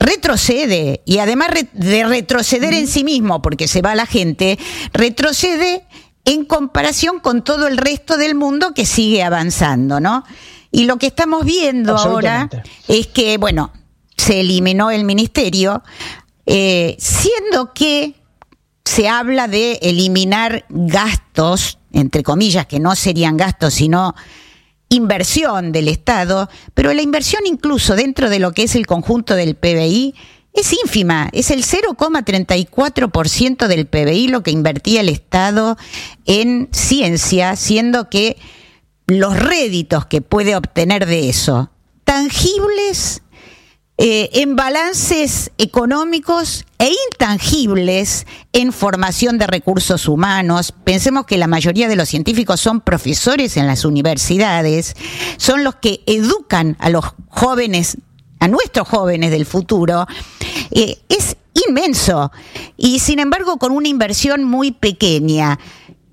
[0.00, 4.58] retrocede y además de retroceder en sí mismo porque se va la gente,
[4.92, 5.84] retrocede
[6.24, 10.24] en comparación con todo el resto del mundo que sigue avanzando, ¿no?
[10.72, 12.48] Y lo que estamos viendo ahora
[12.88, 13.72] es que, bueno,
[14.16, 15.82] se eliminó el ministerio,
[16.46, 18.14] eh, siendo que
[18.84, 24.14] se habla de eliminar gastos, entre comillas, que no serían gastos, sino
[24.90, 29.54] inversión del Estado, pero la inversión incluso dentro de lo que es el conjunto del
[29.54, 30.14] PBI
[30.52, 35.78] es ínfima, es el 0,34% del PBI lo que invertía el Estado
[36.26, 38.36] en ciencia, siendo que
[39.06, 41.70] los réditos que puede obtener de eso,
[42.04, 43.22] tangibles
[44.02, 50.72] eh, en balances económicos e intangibles en formación de recursos humanos.
[50.72, 54.96] Pensemos que la mayoría de los científicos son profesores en las universidades,
[55.36, 57.98] son los que educan a los jóvenes,
[58.38, 60.06] a nuestros jóvenes del futuro.
[60.70, 61.36] Eh, es
[61.68, 62.32] inmenso
[62.78, 65.58] y sin embargo con una inversión muy pequeña.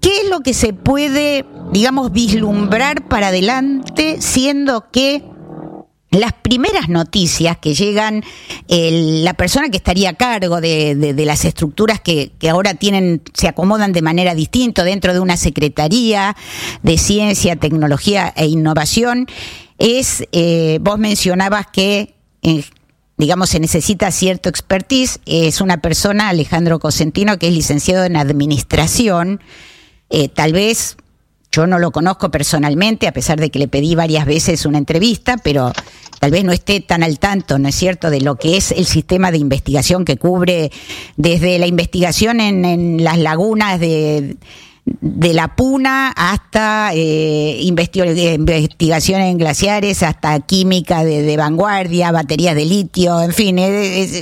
[0.01, 5.23] ¿Qué es lo que se puede, digamos, vislumbrar para adelante, siendo que
[6.19, 8.23] las primeras noticias que llegan,
[8.67, 14.01] la persona que estaría a cargo de, las estructuras que, ahora tienen, se acomodan de
[14.01, 16.35] manera distinta dentro de una Secretaría
[16.83, 19.27] de Ciencia, Tecnología e Innovación,
[19.77, 22.15] es, eh, vos mencionabas que,
[23.17, 29.41] digamos, se necesita cierto expertise, es una persona, Alejandro Cosentino, que es licenciado en Administración,
[30.09, 30.97] eh, tal vez
[31.51, 35.37] yo no lo conozco personalmente, a pesar de que le pedí varias veces una entrevista,
[35.37, 35.73] pero
[36.19, 38.85] tal vez no esté tan al tanto, ¿no es cierto?, de lo que es el
[38.85, 40.71] sistema de investigación que cubre
[41.15, 44.37] desde la investigación en, las lagunas de,
[45.01, 53.33] la Puna hasta eh, investigación en glaciares, hasta química de, vanguardia, baterías de litio, en
[53.33, 53.57] fin,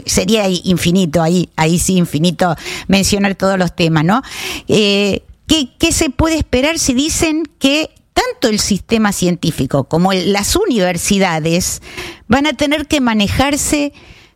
[0.06, 2.56] sería infinito, ahí, ahí sí infinito
[2.88, 4.22] mencionar todos los temas, ¿no?
[4.68, 11.82] Eh, ¿Qué, se puede esperar si dicen que tanto el sistema científico como las universidades
[12.28, 13.94] van a tener que manejarse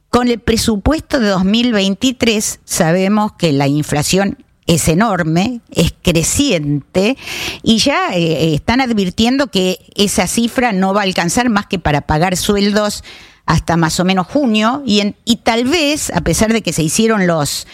[0.09, 2.59] con el presupuesto de 2023?
[2.65, 4.37] Sabemos que la inflación
[4.67, 7.17] es enorme, es creciente
[7.63, 12.01] y ya eh, están advirtiendo que esa cifra no va a alcanzar más que para
[12.01, 13.03] pagar sueldos
[13.47, 17.25] hasta más o menos junio y, y tal vez, a pesar de que se hicieron
[17.25, 17.65] los,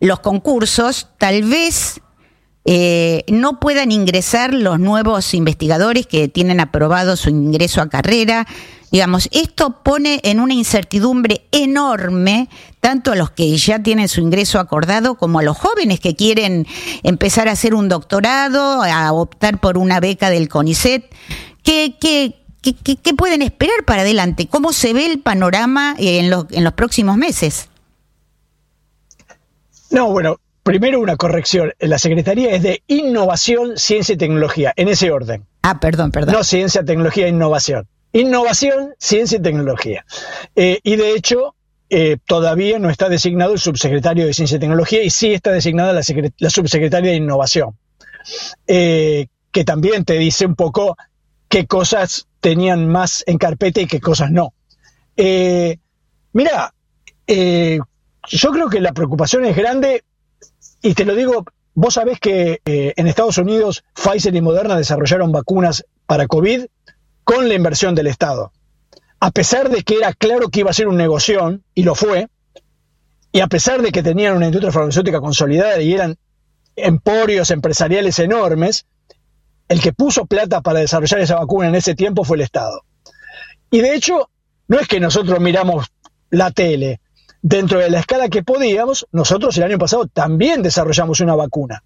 [0.00, 2.00] los concursos, tal vez
[2.64, 8.46] eh, no puedan ingresar los nuevos investigadores que tienen aprobado su ingreso a carrera.
[8.92, 12.48] Digamos, esto pone en una incertidumbre enorme
[12.78, 16.66] tanto a los que ya tienen su ingreso acordado como a los jóvenes que quieren
[17.02, 21.04] empezar a hacer un doctorado, a optar por una beca del CONICET.
[21.64, 24.46] ¿Qué, qué, qué, pueden esperar para adelante?
[24.46, 27.68] ¿Cómo se ve el panorama en los, en los próximos meses?
[29.90, 31.72] No, bueno, Primero una corrección.
[31.80, 35.44] La Secretaría es de Innovación, Ciencia y Tecnología, en ese orden.
[35.62, 36.34] Ah, perdón, perdón.
[36.34, 37.88] No Ciencia, Tecnología e Innovación.
[38.12, 40.04] Innovación, Ciencia y Tecnología.
[40.54, 41.56] Eh, y de hecho,
[41.90, 45.92] eh, todavía no está designado el subsecretario de Ciencia y Tecnología y sí está designada
[45.92, 47.76] la, subsecretaria de Innovación,
[48.68, 50.96] eh, que también te dice un poco
[51.48, 54.54] qué cosas tenían más en carpeta y qué cosas no.
[56.32, 56.72] mira,
[57.26, 60.04] yo creo que la preocupación es grande
[60.82, 65.32] y te lo digo, vos sabés que eh, en Estados Unidos Pfizer y Moderna desarrollaron
[65.32, 66.66] vacunas para COVID
[67.24, 68.52] con la inversión del Estado.
[69.20, 72.28] A pesar de que era claro que iba a ser un negocio, y lo fue,
[73.30, 76.18] y a pesar de que tenían una industria farmacéutica consolidada y eran
[76.74, 78.86] emporios empresariales enormes,
[79.68, 82.82] el que puso plata para desarrollar esa vacuna en ese tiempo fue el Estado.
[83.70, 84.28] Y de hecho,
[84.68, 85.86] no es que nosotros miramos
[86.30, 87.00] la tele,
[87.42, 91.82] dentro de la escala que podíamos, nosotros el año pasado también desarrollamos una vacuna.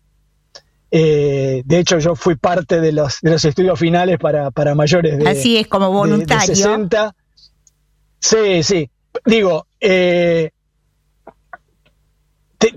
[0.90, 5.28] Eh, de hecho, yo fui parte de los, de los estudios finales para, mayores de,
[5.28, 6.54] Así es, como voluntario.
[6.54, 7.14] 60.
[8.20, 8.90] Sí, sí.
[9.24, 10.50] Digo, eh,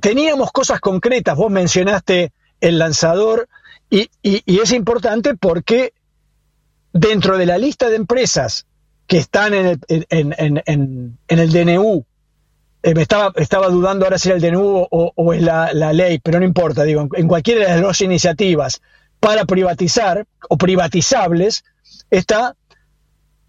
[0.01, 1.35] teníamos cosas concretas.
[1.35, 3.47] Vos mencionaste el lanzador
[3.89, 5.93] y, es importante porque
[6.93, 8.65] dentro de la lista de empresas
[9.05, 12.05] que están en el, en el DNU
[12.81, 16.19] eh, me estaba, estaba dudando ahora si era el DNU o, o es la, ley,
[16.19, 18.81] pero no importa, digo, en, cualquiera de las dos iniciativas
[19.19, 21.65] para privatizar o privatizables
[22.09, 22.55] está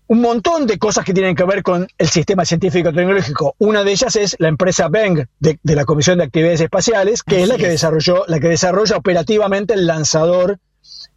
[0.08, 3.54] un montón de cosas que tienen que ver con el sistema científico-tecnológico.
[3.58, 7.48] Una de ellas es la empresa Beng de, la Comisión de Actividades Espaciales, que es
[7.48, 10.58] la que desarrolló, la que desarrolla operativamente el lanzador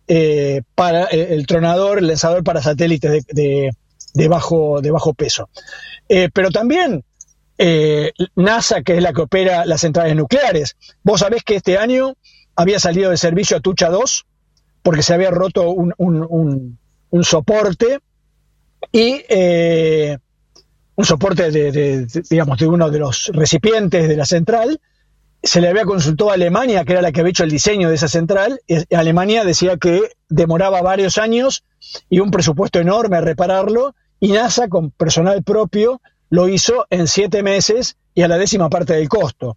[0.07, 3.71] eh, para eh, el tronador, el lanzador para satélites de,
[4.13, 5.49] de, bajo, de bajo peso.
[6.07, 7.03] pero también
[7.57, 10.75] eh, NASA, que es la que opera las centrales nucleares.
[11.03, 12.15] Vos sabés que este año
[12.55, 14.25] había salido de servicio a Tucha 2
[14.81, 16.77] porque se había roto un,
[17.21, 17.99] soporte
[18.91, 20.17] y eh,
[20.95, 24.81] un soporte de, digamos, de uno de los recipientes de la central.
[25.41, 27.95] Se le había consultado a Alemania, que era la que había hecho el diseño de
[27.95, 28.59] esa central.
[28.67, 31.63] Y Alemania decía que demoraba varios años
[32.09, 33.95] y un presupuesto enorme a repararlo.
[34.19, 36.01] Y NASA, con personal propio,
[36.33, 39.55] lo hizo en siete meses y a la décima parte del costo.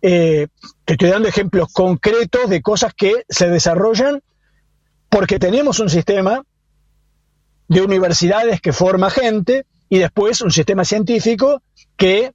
[0.00, 0.46] Eh,
[0.84, 4.22] te estoy dando ejemplos concretos de cosas que se desarrollan
[5.08, 6.44] porque tenemos un sistema
[7.66, 11.60] de universidades que forma gente y después un sistema científico
[11.96, 12.30] que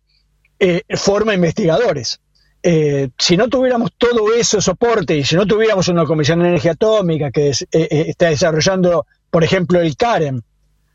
[0.59, 2.19] eh, forma investigadores.
[2.63, 6.73] Eh, si no tuviéramos todo ese soporte y si no tuviéramos una Comisión de Energía
[6.73, 10.41] Atómica que está desarrollando, por ejemplo, el CAREM,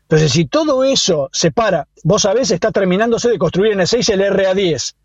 [0.03, 4.09] entonces si todo eso se para, vos sabés, está terminándose de construir en el 6
[4.09, 4.95] el RA10,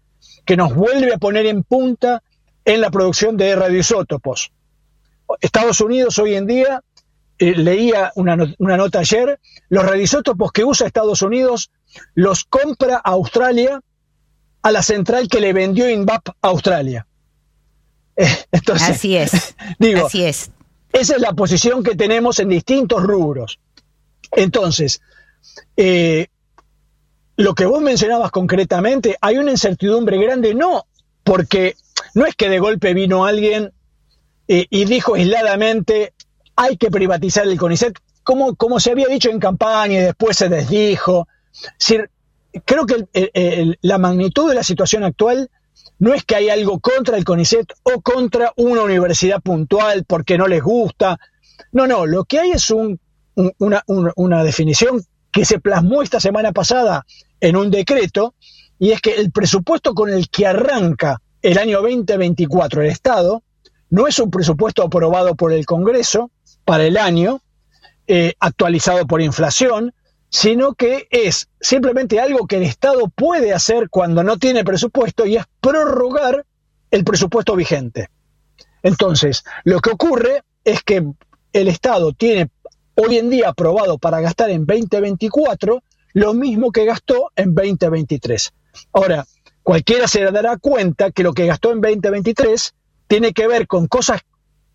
[0.44, 2.22] que nos vuelve a poner en punta
[2.64, 4.52] en la producción de radioisótopos.
[5.40, 6.82] Estados Unidos hoy en día,
[7.38, 9.38] eh, leía una, nota ayer,
[9.68, 11.70] los radioisótopos que usa Estados Unidos
[12.14, 13.80] los compra Australia
[14.62, 17.06] a la central que le vendió INVAP a Australia.
[18.52, 19.54] entonces, así es.
[19.78, 20.50] digo, así es.
[20.92, 23.60] Esa es la posición que tenemos en distintos rubros.
[24.32, 25.00] Entonces,
[25.76, 26.28] eh,
[27.36, 30.86] lo que vos mencionabas concretamente, hay una incertidumbre grande, no
[31.28, 31.76] porque
[32.14, 33.70] no es que de golpe vino alguien
[34.48, 36.14] eh, y dijo aisladamente
[36.56, 40.48] hay que privatizar el CONICET, como, como se había dicho en campaña y después se
[40.48, 41.28] desdijo.
[42.64, 45.50] creo que la magnitud de la situación actual
[45.98, 50.48] no es que hay algo contra el CONICET o contra una universidad puntual porque no
[50.48, 51.20] les gusta.
[51.72, 52.98] No, no, lo que hay es un,
[53.58, 53.82] una,
[54.16, 57.06] una definición que se plasmó esta semana pasada
[57.40, 58.34] en un decreto,
[58.78, 63.42] y es que el presupuesto con el que arranca el año 2024 el Estado
[63.90, 66.30] no es un presupuesto aprobado por el Congreso
[66.64, 67.40] para el año,
[68.06, 69.94] eh, actualizado por inflación,
[70.30, 75.36] sino que es simplemente algo que el Estado puede hacer cuando no tiene presupuesto y
[75.36, 76.44] es prorrogar
[76.90, 78.08] el presupuesto vigente.
[78.82, 81.04] Entonces, lo que ocurre es que
[81.52, 82.50] el Estado tiene
[83.00, 85.82] hoy en día aprobado para gastar en 2024
[86.14, 88.52] lo mismo que gastó en 2023.
[88.92, 89.24] Ahora,
[89.62, 92.74] cualquiera se dará cuenta que lo que gastó en 2023
[93.06, 94.22] tiene que ver con cosas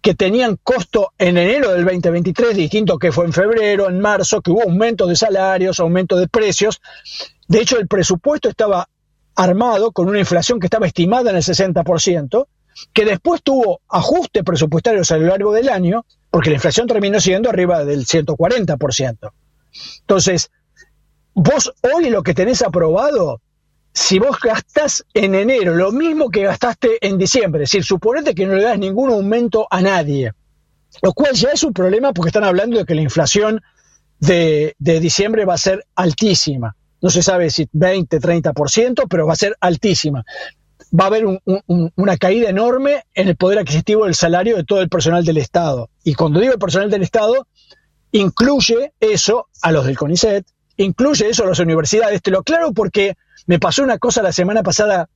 [0.02, 4.52] que tenían costo en enero del 2023, distinto que fue en febrero, en marzo, que
[4.52, 6.82] hubo aumento de salarios, aumento de precios.
[7.50, 8.88] De hecho, el presupuesto estaba
[9.36, 12.48] armado con una inflación que estaba estimada en el 60%,
[12.94, 17.48] que después tuvo ajustes presupuestarios a lo largo del año, porque la inflación terminó siendo
[17.48, 19.32] arriba del 140%.
[20.00, 20.50] Entonces,
[21.36, 23.40] vos hoy lo que tenés aprobado,
[23.94, 28.48] si vos gastás en enero lo mismo que gastaste en diciembre, es decir, suponete que
[28.48, 30.32] no le das ningún aumento a nadie,
[31.04, 33.62] lo cual ya es un problema porque están hablando de que la inflación
[34.18, 36.76] de, diciembre va a ser altísima.
[37.00, 40.26] No se sabe si 20, 30%, pero va a ser altísima.
[40.98, 41.26] Va a haber
[41.96, 45.90] una caída enorme en el poder adquisitivo del salario de todo el personal del Estado.
[46.04, 47.48] Y cuando digo el personal del Estado,
[48.12, 50.46] incluye eso a los del CONICET,
[50.78, 52.22] incluye eso a las universidades.
[52.22, 53.16] Te lo aclaro porque
[53.48, 55.10] me pasó una cosa la semana pasada,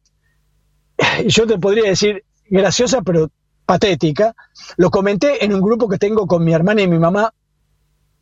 [1.27, 3.29] yo te podría decir graciosa, pero
[3.65, 4.33] patética.
[4.77, 7.31] Lo comenté en un grupo que tengo con mi hermana y mi mamá,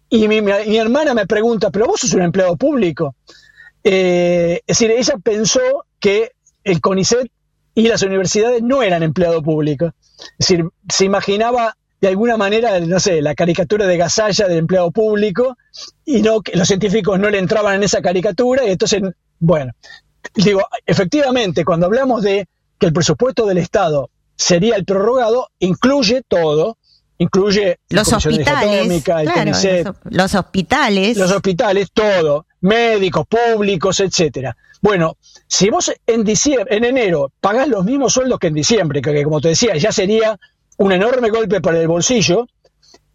[0.10, 0.38] y mi,
[0.78, 3.16] hermana me pregunta, pero vos sos un empleado público.
[3.84, 6.32] Eh, es decir, ella pensó que
[6.64, 7.32] el CONICET
[7.76, 9.92] y las universidades no eran empleado público.
[10.40, 14.92] Es decir, se imaginaba de alguna manera, no sé, la caricatura de Gasalla del empleado
[14.92, 15.58] público
[16.06, 19.02] y no que los científicos no le entraban en esa caricatura y entonces,
[19.40, 19.74] bueno,
[20.34, 22.48] digo, efectivamente, cuando hablamos de
[22.80, 26.78] que el presupuesto del Estado sería el prorrogado, incluye todo,
[27.18, 28.88] incluye los hospitales,
[30.10, 34.57] los, hospitales, los hospitales, todo, médicos públicos, etcétera.
[34.82, 39.24] Bueno, si vos en diciembre, en enero pagás los mismos sueldos que en diciembre, que
[39.24, 40.38] como te decía, ya sería
[40.78, 42.47] un enorme golpe para el bolsillo,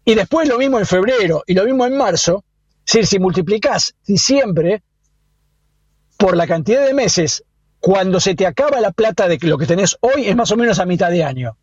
[0.03, 2.43] y después lo mismo en febrero y lo mismo en marzo,
[2.85, 4.81] es decir, si multiplicás diciembre
[6.17, 7.43] por la cantidad de meses,
[7.79, 10.79] cuando se te acaba la plata de lo que tenés hoy, es más o menos
[10.79, 11.57] a mitad de año.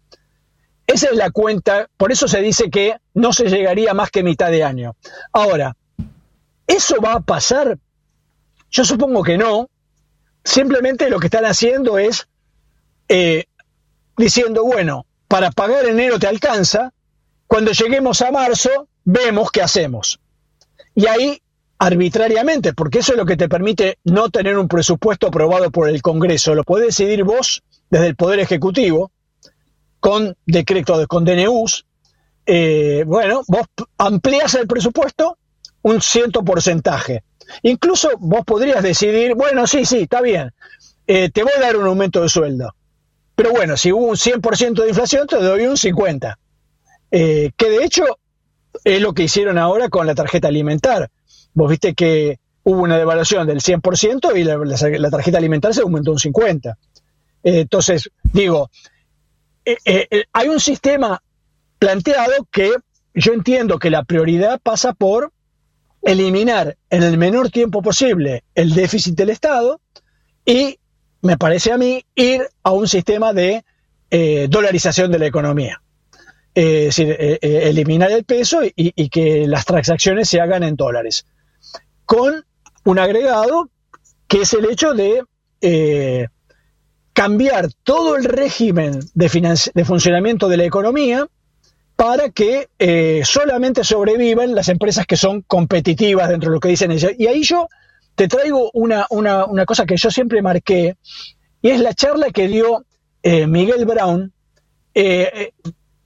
[0.86, 4.51] Esa es la cuenta, por eso se dice que no se llegaría más que mitad
[4.51, 4.97] de año.
[5.32, 5.76] Ahora,
[6.69, 7.79] ¿eso va a pasar?
[8.71, 9.69] Yo supongo que no.
[10.45, 12.29] Simplemente lo que están haciendo es
[13.09, 13.47] eh,
[14.16, 16.93] diciendo, bueno, para pagar enero te alcanza,
[17.47, 20.21] cuando lleguemos a marzo vemos qué hacemos.
[20.95, 21.43] Y ahí
[21.79, 26.03] arbitrariamente, porque eso es lo que te permite no tener un presupuesto aprobado por el
[26.03, 29.11] Congreso, lo puedes decidir vos desde el Poder Ejecutivo,
[30.01, 31.87] con decreto, con DNUs,
[32.47, 33.66] eh, bueno, vos
[33.97, 35.39] amplias el presupuesto
[35.83, 37.22] un cierto porcentaje.
[37.62, 40.53] Incluso vos podrías decidir, bueno, sí, sí, está bien,
[41.07, 42.74] eh, te voy a dar un aumento de sueldo.
[43.35, 46.37] Pero bueno, si hubo un 100% de inflación, te doy un 50%.
[47.11, 48.05] Eh, que de hecho
[48.85, 51.11] es lo que hicieron ahora con la tarjeta alimentar.
[51.55, 54.45] Vos viste que hubo una devaluación del 100% y
[54.99, 56.76] la, tarjeta alimentar se aumentó un 50%.
[57.45, 58.70] Eh, entonces, digo,
[60.33, 61.22] hay un sistema
[61.79, 62.72] planteado que
[63.14, 65.33] yo entiendo que la prioridad pasa por
[66.03, 69.81] eliminar en el menor tiempo posible el déficit del Estado
[70.45, 70.79] y,
[71.21, 73.65] me parece a mí, ir a un sistema de
[74.11, 75.83] eh, dolarización de la economía.
[76.55, 81.27] es decir, eh, eh, eliminar el peso y, que las transacciones se hagan en dólares.
[82.05, 82.45] Con
[82.85, 83.69] un agregado
[84.27, 85.23] que es el hecho de
[87.13, 91.29] cambiar todo el régimen de funcionamiento de la economía
[91.99, 96.93] para que eh, solamente sobrevivan las empresas que son competitivas dentro de lo que dicen
[96.93, 97.11] ellas.
[97.19, 97.69] Y ahí yo
[98.15, 100.97] te traigo una, una, cosa que yo siempre marqué,
[101.61, 102.85] y es la charla que dio
[103.25, 104.33] eh, Miguel Brown
[104.95, 105.51] eh,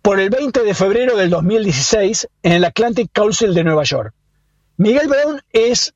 [0.01, 4.15] por el 20 de febrero del 2016 en el Atlantic Council de Nueva York.
[4.79, 5.93] Miguel Brown es,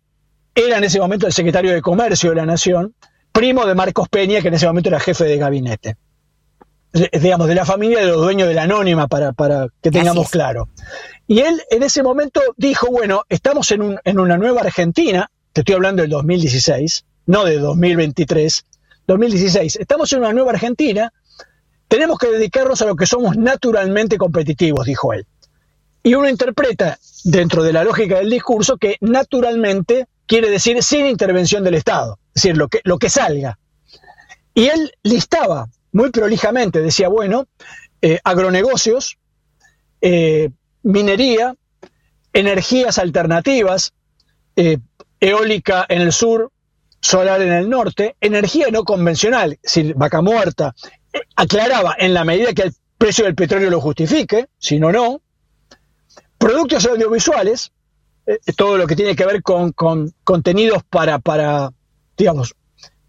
[0.54, 2.94] era en ese momento el secretario de Comercio de la Nación,
[3.32, 5.96] primo de Marcos Peña, que en ese momento era jefe de gabinete
[6.92, 10.68] digamos, de la familia de los dueños de la anónima, para, para que tengamos claro.
[11.26, 15.62] Y él en ese momento dijo, bueno, estamos en, un, en una nueva Argentina, te
[15.62, 18.64] estoy hablando del 2016, no de 2023,
[19.06, 21.12] 2016, estamos en una nueva Argentina,
[21.88, 25.26] tenemos que dedicarnos a lo que somos naturalmente competitivos, dijo él.
[26.02, 31.64] Y uno interpreta, dentro de la lógica del discurso, que naturalmente quiere decir sin intervención
[31.64, 33.58] del Estado, es decir, lo que, lo que salga.
[34.54, 37.46] Y él listaba muy prolijamente, decía, bueno,
[38.02, 39.16] eh, agronegocios,
[40.02, 40.50] eh,
[40.82, 41.54] minería,
[42.34, 43.94] energías alternativas,
[44.56, 44.76] eh,
[45.20, 46.52] eólica en el sur,
[47.00, 50.74] solar en el norte, energía no convencional, es vaca muerta,
[51.34, 55.22] aclaraba en la medida que el precio del petróleo lo justifique, si no, no,
[56.36, 57.72] productos audiovisuales,
[58.54, 61.70] todo lo que tiene que ver con, con contenidos para, para,
[62.18, 62.54] digamos,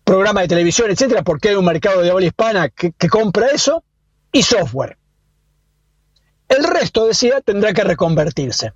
[0.07, 3.83] programa de televisión, etcétera, porque hay un mercado de habla hispana que, compra eso,
[4.31, 4.97] y software.
[6.47, 8.71] El resto, decía, tendrá que reconvertirse.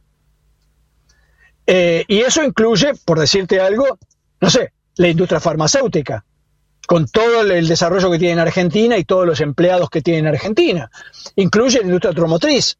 [1.66, 3.98] Eh, y eso incluye, por decirte algo,
[4.42, 6.26] no sé, la industria farmacéutica,
[6.86, 10.28] con todo el desarrollo que tiene en Argentina y todos los empleados que tiene en
[10.28, 10.92] Argentina.
[11.38, 12.78] Incluye la industria automotriz,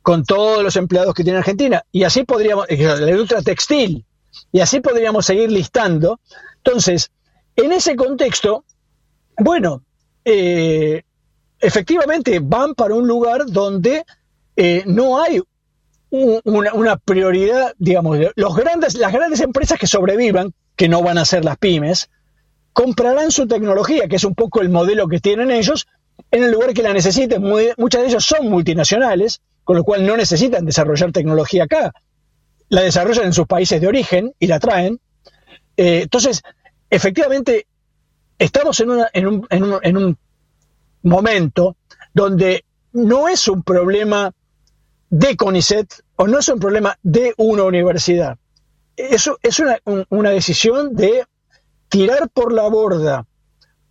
[0.00, 1.82] con todos los empleados que tiene en Argentina.
[1.90, 4.06] Y así podríamos, eh, la industria textil,
[4.52, 6.20] y así podríamos seguir listando.
[6.58, 7.10] Entonces,
[7.56, 8.64] en ese contexto,
[9.38, 9.82] bueno,
[10.24, 11.02] eh,
[11.58, 14.04] efectivamente van para un lugar donde
[14.56, 15.40] eh, no hay
[16.10, 21.44] una, prioridad, digamos, los grandes, las grandes empresas que sobrevivan, que no van a ser
[21.44, 22.10] las pymes,
[22.72, 25.86] comprarán su tecnología, que es un poco el modelo que tienen ellos,
[26.30, 27.42] en el lugar que la necesiten.
[27.76, 31.92] muchas de ellos son multinacionales, con lo cual no necesitan desarrollar tecnología acá.
[32.68, 35.00] La desarrollan en sus países de origen y la traen.
[35.76, 36.42] Eh, entonces,
[36.92, 37.66] efectivamente
[38.38, 38.90] estamos en,
[39.26, 40.18] un,
[41.02, 41.76] momento
[42.12, 44.30] donde no es un problema
[45.08, 48.36] de CONICET o no es un problema de una universidad.
[48.94, 49.78] Eso es una,
[50.10, 51.24] una decisión de
[51.88, 53.26] tirar por la borda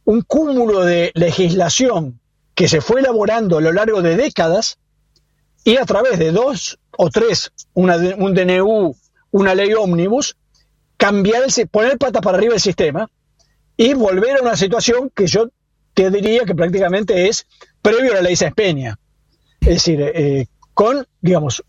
[0.05, 2.19] un cúmulo de legislación
[2.53, 4.77] que se fue elaborando a lo largo de décadas
[5.63, 8.95] y a través de dos o tres, una, un DNU,
[9.31, 10.37] una ley ómnibus,
[11.01, 13.09] cambiar el, poner patas para arriba el sistema
[13.75, 15.49] y volver a una situación que yo
[15.95, 17.47] te diría que prácticamente es
[17.81, 18.99] previo a la ley Peña.
[19.61, 20.45] Es decir, eh,
[20.75, 21.63] con, digamos,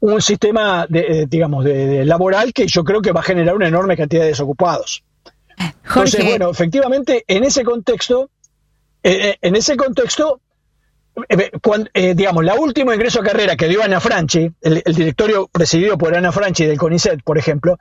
[0.00, 3.68] un sistema de, eh, digamos, de, laboral que yo creo que va a generar una
[3.68, 5.04] enorme cantidad de desocupados.
[5.86, 8.30] Entonces, bueno, efectivamente, en ese contexto,
[9.02, 10.40] eh, en ese contexto,
[11.92, 16.32] digamos, la última ingreso a carrera que dio Ana Franchi, el, directorio presidido por Ana
[16.32, 17.76] Franchi del CONICET, por ejemplo,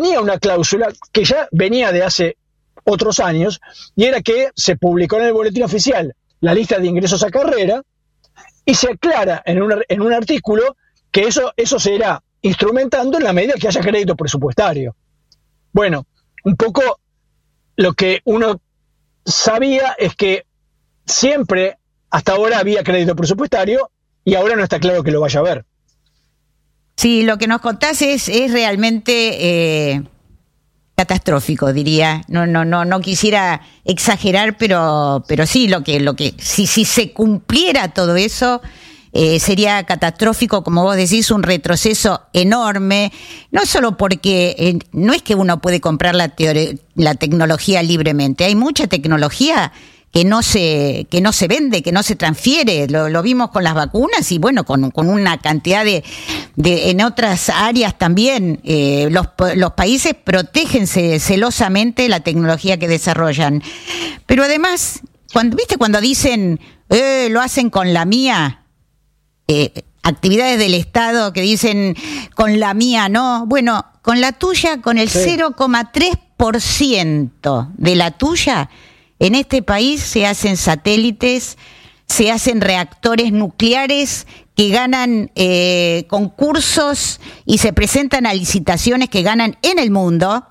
[0.00, 2.36] tenía una cláusula que ya venía de hace
[2.84, 3.60] otros años,
[3.94, 7.82] y era que se publicó en el boletín oficial la lista de ingresos a carrera,
[8.64, 10.76] y se aclara en un, en un artículo
[11.10, 14.96] que eso, eso se irá instrumentando en la medida que haya crédito presupuestario.
[15.72, 16.06] Bueno,
[16.44, 17.00] un poco
[17.76, 18.58] lo que uno
[19.26, 20.46] sabía es que
[21.04, 21.76] siempre
[22.08, 23.90] hasta ahora había crédito presupuestario
[24.24, 25.66] y ahora no está claro que lo vaya a haber.
[27.00, 30.02] Sí, lo que nos contás es, es realmente eh,
[30.94, 32.20] catastrófico, diría.
[32.28, 36.84] No, no, no, no quisiera exagerar, pero, pero sí, lo que, lo que, si, si
[36.84, 38.60] se cumpliera todo eso,
[39.14, 43.12] eh, sería catastrófico, como vos decís, un retroceso enorme,
[43.50, 46.34] no solo porque eh, no es que uno puede comprar la,
[46.96, 49.72] la tecnología libremente, hay mucha tecnología
[50.12, 52.88] que no se, que no se vende, que no se transfiere.
[52.88, 56.02] Lo, vimos con las vacunas y bueno, con, una cantidad de,
[56.56, 58.60] de, en otras áreas también.
[58.64, 63.62] Eh, los, los países protegen celosamente la tecnología que desarrollan.
[64.26, 65.00] Pero además,
[65.32, 66.58] cuando, ¿viste cuando dicen,
[66.88, 68.64] eh, lo hacen con la mía?
[69.46, 71.96] Eh, actividades del Estado que dicen
[72.34, 73.46] con la mía no.
[73.46, 78.70] Bueno, con la tuya, con el 0,3% de la tuya,
[79.20, 81.56] en este país se hacen satélites,
[82.06, 89.56] se hacen reactores nucleares que ganan eh, concursos y se presentan a licitaciones que ganan
[89.62, 90.44] en el mundo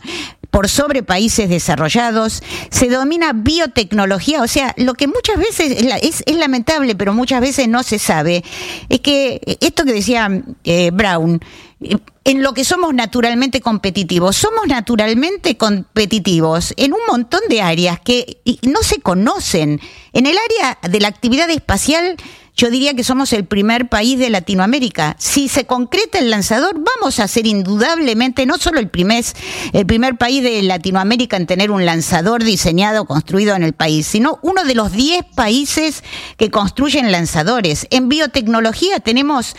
[0.52, 2.42] por sobre países desarrollados,
[2.72, 7.84] se domina biotecnología, o sea, lo que muchas veces es, lamentable, pero muchas veces no
[7.84, 8.44] se sabe,
[8.90, 11.40] es que esto que decía eh, Brown,
[11.82, 14.36] en lo que somos naturalmente competitivos.
[14.36, 19.80] Somos naturalmente competitivos en un montón de áreas que no se conocen.
[20.14, 22.18] En el área de la actividad espacial
[22.60, 25.16] yo diría que somos el primer país de Latinoamérica.
[25.18, 29.24] Si se concreta el lanzador, vamos a ser indudablemente no solo el primer,
[29.72, 34.40] el primer país de Latinoamérica en tener un lanzador diseñado, construido en el país, sino
[34.42, 36.04] uno de los 10 países
[36.36, 37.88] que construyen lanzadores.
[37.92, 39.56] En biotecnología tenemos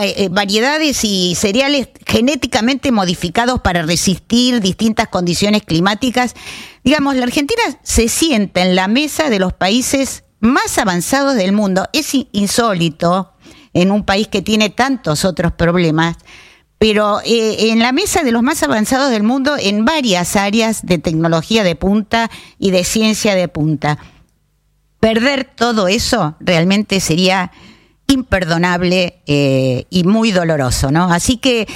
[0.00, 6.34] eh, variedades y cereales genéticamente modificados para resistir distintas condiciones climáticas.
[6.84, 11.88] Digamos, la Argentina se sienta en la mesa de los países más avanzados del mundo.
[11.92, 13.32] Es insólito
[13.72, 16.16] en un país que tiene tantos otros problemas,
[16.78, 20.98] pero eh, en la mesa de los más avanzados del mundo en varias áreas de
[20.98, 23.98] tecnología de punta y de ciencia de punta.
[24.98, 27.52] Perder todo eso realmente sería
[28.06, 31.12] imperdonable eh, y muy doloroso, ¿no?
[31.12, 31.68] Así que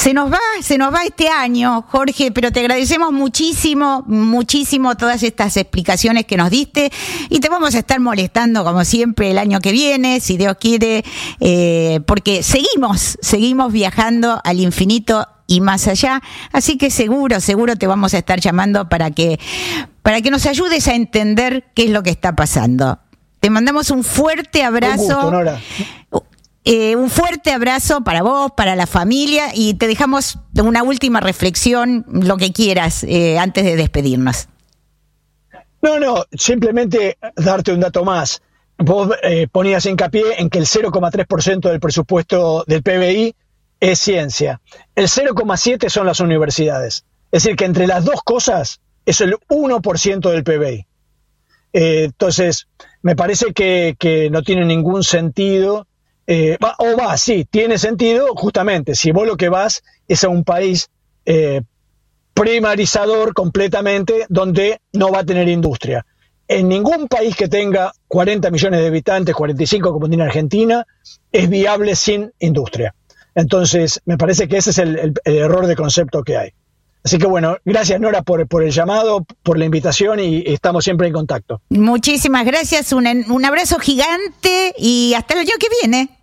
[0.00, 5.22] se nos va, se nos va este año, Jorge, pero te agradecemos muchísimo, muchísimo todas
[5.22, 6.90] estas explicaciones que nos diste
[7.28, 11.04] y te vamos a estar molestando como siempre el año que viene, si Dios quiere,
[11.40, 17.86] eh, porque seguimos, seguimos viajando al infinito y más allá, así que seguro, seguro te
[17.86, 19.38] vamos a estar llamando para que,
[20.00, 23.00] para que nos ayudes a entender qué es lo que está pasando.
[23.40, 25.30] Te mandamos un fuerte abrazo.
[26.72, 32.06] Eh, un fuerte abrazo para vos, para la familia y te dejamos una última reflexión,
[32.08, 34.46] lo que quieras, eh, antes de despedirnos.
[35.82, 38.40] No, no, simplemente darte un dato más.
[38.78, 43.34] Vos eh, ponías hincapié en que el 0,3% del presupuesto del PBI
[43.80, 44.60] es ciencia.
[44.94, 47.04] El 0,7% son las universidades.
[47.32, 50.86] Es decir, que entre las dos cosas es el 1% del PBI.
[51.72, 52.68] entonces,
[53.02, 55.88] me parece que no tiene ningún sentido
[56.32, 60.44] eh, o va, sí, tiene sentido, justamente, si vos lo que vas es a un
[60.44, 60.88] país
[61.24, 61.62] eh,
[62.34, 66.06] primarizador completamente donde no va a tener industria.
[66.46, 70.86] En ningún país que tenga 40 millones de habitantes, 45 como tiene Argentina,
[71.32, 72.94] es viable sin industria.
[73.34, 76.50] Entonces, me parece que ese es el, error de concepto que hay.
[77.02, 81.08] Así que bueno, gracias Nora por, por, el llamado, por la invitación y estamos siempre
[81.08, 81.60] en contacto.
[81.70, 86.19] Muchísimas gracias, un, un abrazo gigante y hasta el año que viene.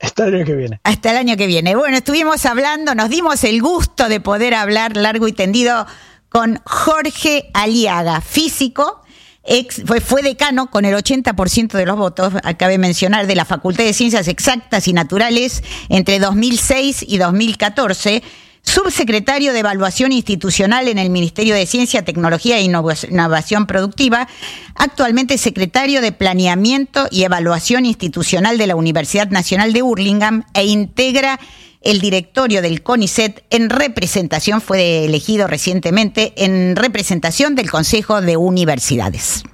[0.00, 0.80] Hasta el año que viene.
[0.84, 1.74] Hasta el año que viene.
[1.74, 5.86] Bueno, estuvimos hablando, nos dimos el gusto de poder hablar largo y tendido
[6.28, 9.02] con Jorge Aliaga, físico.
[9.44, 13.46] Ex, fue, fue decano con el 80% de los votos, acabe de mencionar, de la
[13.46, 18.22] Facultad de Ciencias Exactas y Naturales entre 2006 y 2014
[18.68, 24.28] subsecretario de Evaluación Institucional en el Ministerio de Ciencia, Tecnología e Innovación Productiva,
[24.74, 31.40] actualmente secretario de Planeamiento y Evaluación Institucional de la Universidad Nacional de Burlingame e integra
[31.80, 39.44] el directorio del CONICET en representación, fue elegido recientemente en representación del Consejo de Universidades.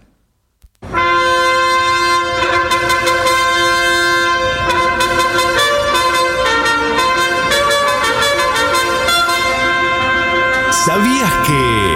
[10.85, 11.95] ¿Sabías que...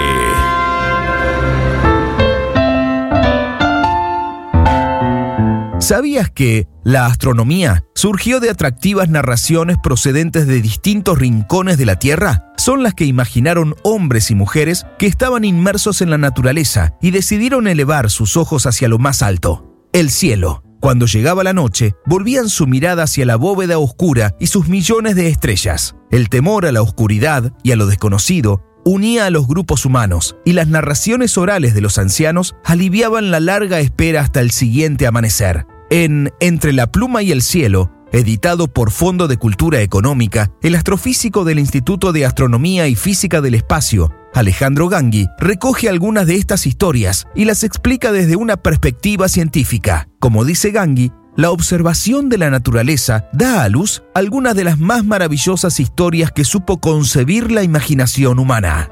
[5.78, 12.51] ¿Sabías que la astronomía surgió de atractivas narraciones procedentes de distintos rincones de la Tierra?
[12.57, 17.68] Son las que imaginaron hombres y mujeres que estaban inmersos en la naturaleza y decidieron
[17.68, 20.62] elevar sus ojos hacia lo más alto, el cielo.
[20.80, 25.28] Cuando llegaba la noche, volvían su mirada hacia la bóveda oscura y sus millones de
[25.28, 25.95] estrellas.
[26.11, 30.53] El temor a la oscuridad y a lo desconocido unía a los grupos humanos y
[30.53, 35.66] las narraciones orales de los ancianos aliviaban la larga espera hasta el siguiente amanecer.
[35.91, 41.45] En Entre la pluma y el cielo, editado por Fondo de Cultura Económica, el astrofísico
[41.45, 47.26] del Instituto de Astronomía y Física del Espacio, Alejandro Gangui, recoge algunas de estas historias
[47.34, 50.09] y las explica desde una perspectiva científica.
[50.18, 55.05] Como dice Gangui, la observación de la naturaleza da a luz algunas de las más
[55.05, 58.91] maravillosas historias que supo concebir la imaginación humana.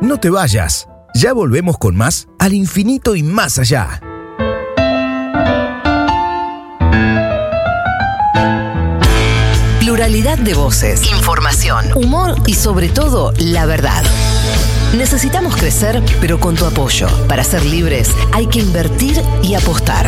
[0.00, 4.00] No te vayas, ya volvemos con más al infinito y más allá.
[10.04, 14.04] Pluralidad de voces, información, humor y sobre todo la verdad.
[14.92, 17.08] Necesitamos crecer, pero con tu apoyo.
[17.26, 20.06] Para ser libres hay que invertir y apostar.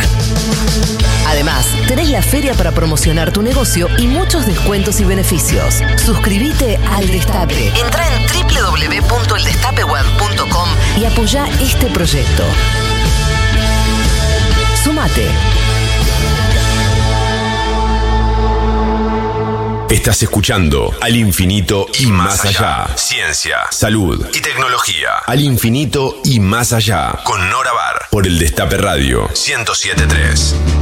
[1.25, 5.81] Además, tenés la feria para promocionar tu negocio y muchos descuentos y beneficios.
[6.05, 7.69] Suscríbete al Destape.
[7.69, 8.21] Entra en
[8.53, 10.69] www.eldestapeweb.com
[11.01, 12.43] y apoya este proyecto.
[14.83, 15.31] Sumate.
[19.89, 22.87] Estás escuchando Al Infinito y Más Allá.
[22.97, 25.19] Ciencia, salud y tecnología.
[25.25, 27.17] Al Infinito y Más Allá.
[27.23, 28.07] Con Nora Bar.
[28.11, 30.76] Por el Destape Radio 1073.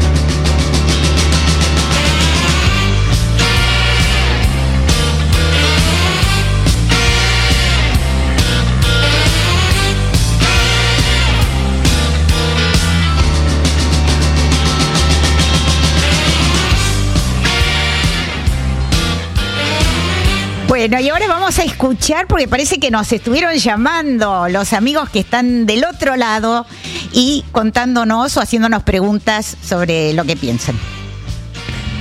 [20.87, 25.17] Bueno, y ahora vamos a escuchar porque parece que nos estuvieron llamando los amigos que
[25.17, 26.67] están del otro lado
[27.11, 30.75] y contándonos o haciéndonos preguntas sobre lo que piensan.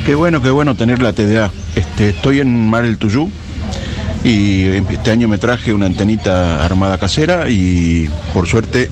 [0.04, 1.50] Qué bueno, qué bueno tener la TDA.
[1.74, 3.30] Este, estoy en Mar el Tuyú
[4.22, 8.90] y este año me traje una antenita armada casera y por suerte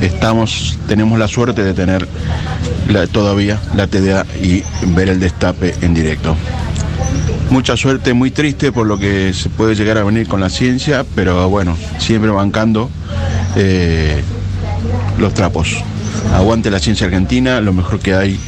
[0.00, 2.08] estamos, tenemos la suerte de tener
[3.12, 4.62] todavía la TDA y
[4.94, 6.34] ver el destape en directo.
[7.54, 11.06] Mucha suerte, muy triste por lo que se puede llegar a venir con la ciencia,
[11.14, 12.90] pero bueno, siempre bancando
[13.54, 14.24] eh,
[15.18, 15.76] los trapos.
[16.32, 18.40] Aguante la ciencia argentina, lo mejor que hay,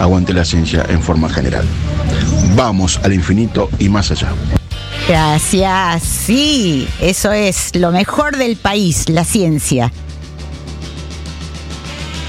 [0.00, 1.64] aguante la ciencia en forma general.
[2.56, 4.32] Vamos al infinito y más allá.
[5.06, 9.92] Gracias, sí, eso es lo mejor del país, la ciencia.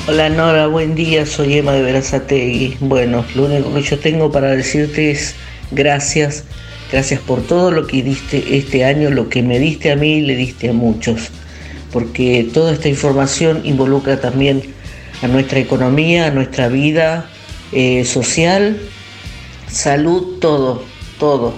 [0.07, 2.77] Hola Nora, buen día, soy Emma de Verazategui.
[2.79, 5.35] Bueno, lo único que yo tengo para decirte es
[5.71, 6.43] gracias,
[6.91, 10.35] gracias por todo lo que diste este año, lo que me diste a mí, le
[10.35, 11.29] diste a muchos,
[11.91, 14.61] porque toda esta información involucra también
[15.21, 17.29] a nuestra economía, a nuestra vida
[17.71, 18.77] eh, social,
[19.67, 20.83] salud, todo,
[21.19, 21.53] todo.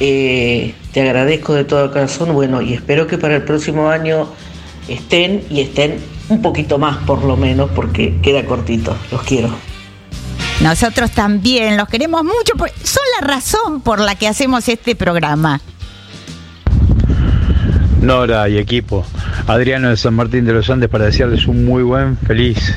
[0.00, 4.28] Eh, te agradezco de todo corazón, bueno, y espero que para el próximo año
[4.88, 5.96] estén y estén
[6.28, 8.96] un poquito más por lo menos, porque queda cortito.
[9.10, 9.67] Los quiero.
[10.60, 15.60] Nosotros también los queremos mucho, son la razón por la que hacemos este programa.
[18.02, 19.04] Nora y equipo,
[19.46, 22.74] Adriano de San Martín de los Andes para desearles un muy buen, feliz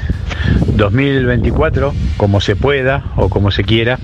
[0.75, 3.97] 2024, como se pueda o como se quiera,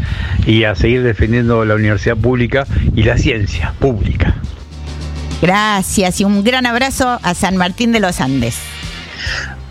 [0.46, 2.66] y a seguir defendiendo la universidad pública
[2.96, 4.36] y la ciencia pública.
[5.42, 8.58] Gracias y un gran abrazo a San Martín de los Andes.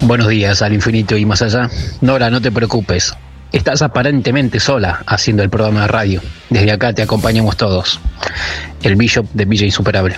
[0.01, 1.71] Buenos días al infinito y más allá.
[2.01, 3.17] Nora, no te preocupes.
[3.53, 6.23] Estás aparentemente sola haciendo el programa de radio.
[6.51, 8.01] Desde acá te acompañamos todos.
[8.83, 10.17] El Bishop de Villa Insuperable.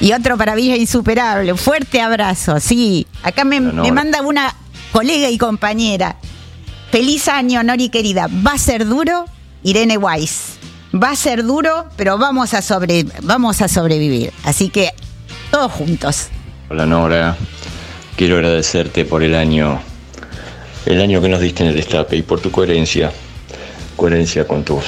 [0.00, 1.54] Y otro para Villa Insuperable.
[1.54, 2.60] Fuerte abrazo.
[2.60, 4.54] Sí, acá me, me manda una
[4.90, 6.16] colega y compañera.
[6.90, 8.28] Feliz año, Nori querida.
[8.44, 9.26] Va a ser duro,
[9.62, 10.58] Irene Weiss.
[10.94, 14.32] Va a ser duro, pero vamos a, sobre, vamos a sobrevivir.
[14.44, 14.92] Así que
[15.50, 16.28] todos juntos.
[16.70, 17.36] Hola Nora,
[18.16, 19.80] quiero agradecerte por el año,
[20.86, 23.12] el año que nos diste en el destape y por tu coherencia,
[23.96, 24.84] coherencia con tus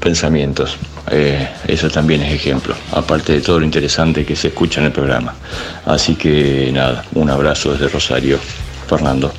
[0.00, 0.76] pensamientos.
[1.10, 4.92] Eh, eso también es ejemplo, aparte de todo lo interesante que se escucha en el
[4.92, 5.34] programa.
[5.84, 8.38] Así que nada, un abrazo desde Rosario,
[8.88, 9.32] Fernando.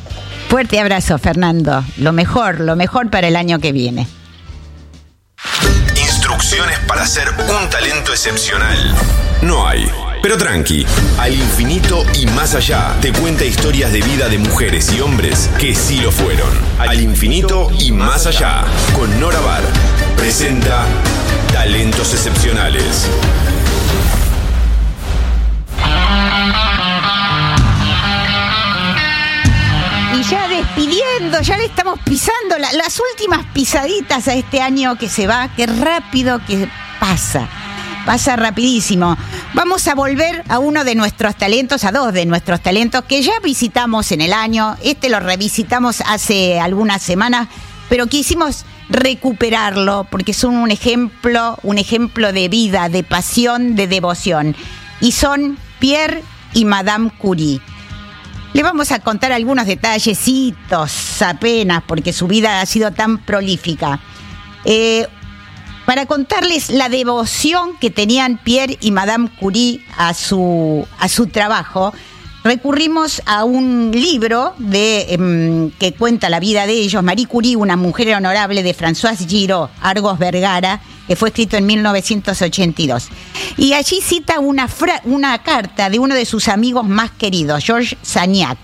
[0.47, 1.83] Fuerte abrazo, Fernando.
[1.97, 4.07] Lo mejor, lo mejor para el año que viene.
[6.87, 8.95] Para ser un talento excepcional.
[9.41, 9.91] No hay.
[10.21, 10.85] Pero tranqui,
[11.17, 15.75] al infinito y más allá te cuenta historias de vida de mujeres y hombres que
[15.75, 16.49] sí lo fueron.
[16.79, 18.63] Al infinito y más allá,
[18.95, 19.63] con Nora Bar,
[20.15, 20.85] presenta
[21.51, 23.09] Talentos Excepcionales.
[31.41, 35.65] Ya le estamos pisando la- las últimas pisaditas a este año que se va, qué
[35.67, 36.69] rápido que
[36.99, 37.47] pasa.
[38.05, 39.17] pasa rapidísimo.
[39.55, 43.33] Vamos a volver a uno de nuestros talentos, a dos de nuestros talentos que ya
[43.43, 44.77] visitamos en el año.
[44.83, 47.47] Este lo revisitamos hace algunas semanas,
[47.89, 54.55] pero quisimos recuperarlo porque son un ejemplo, un ejemplo de vida, de pasión, de devoción.
[55.01, 56.21] Y son Pierre
[56.53, 57.59] y Madame Curie.
[58.55, 63.99] Le vamos a contar algunos detallecitos apenas porque su vida ha sido tan prolífica.
[64.63, 65.05] Eh,
[65.85, 71.93] para contarles la devoción que tenían Pierre y Madame Curie a su, a su trabajo,
[72.45, 77.75] recurrimos a un libro de, em, que cuenta la vida de ellos, Marie Curie, una
[77.75, 83.09] mujer honorable de François Giraud, Argos Vergara, que fue escrito en 1982.
[83.57, 84.67] Y allí cita una,
[85.43, 88.57] carta de uno de sus amigos más queridos, Georges Sagnac,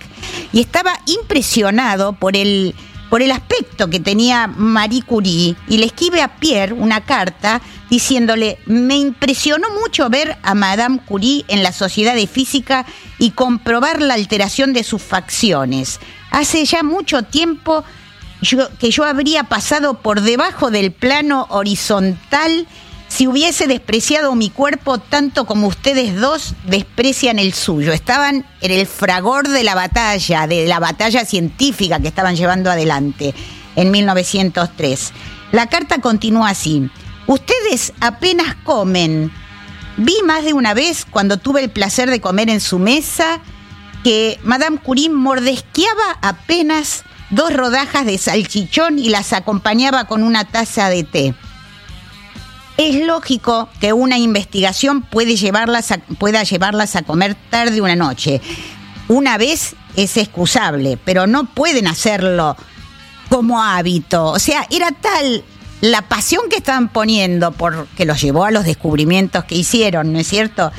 [0.54, 2.76] y estaba impresionado por el
[3.10, 8.58] por el aspecto que tenía Marie Curie y le escribe a Pierre una carta diciéndole,
[8.68, 12.86] me impresionó mucho ver a Madame Curie en la Sociedad de Física
[13.20, 16.00] y comprobar la alteración de sus facciones.
[16.30, 17.84] Hace ya mucho tiempo
[18.80, 22.68] que yo habría pasado por debajo del plano horizontal
[23.08, 27.92] si hubiese despreciado mi cuerpo tanto como ustedes dos desprecian el suyo.
[27.92, 33.36] Estaban en el fragor de la batalla, de la batalla científica que estaban llevando adelante
[33.76, 35.12] en 1903.
[35.52, 36.90] La carta continúa así.
[37.28, 39.30] Ustedes apenas comen.
[39.98, 43.42] Vi más de una vez cuando tuve el placer de comer en su mesa
[44.06, 50.90] que Madame Curie mordesqueaba apenas dos rodajas de salchichón y las acompañaba con una taza
[50.90, 51.34] de té.
[52.78, 58.42] Es lógico que una investigación puede llevarlas pueda llevarlas a comer tarde una noche.
[59.08, 62.56] Una vez es excusable, pero no pueden hacerlo
[63.30, 64.26] como hábito.
[64.26, 65.44] O sea, era tal
[65.82, 70.28] la pasión que estaban poniendo porque los llevó a los descubrimientos que hicieron, ¿no es
[70.28, 70.72] cierto?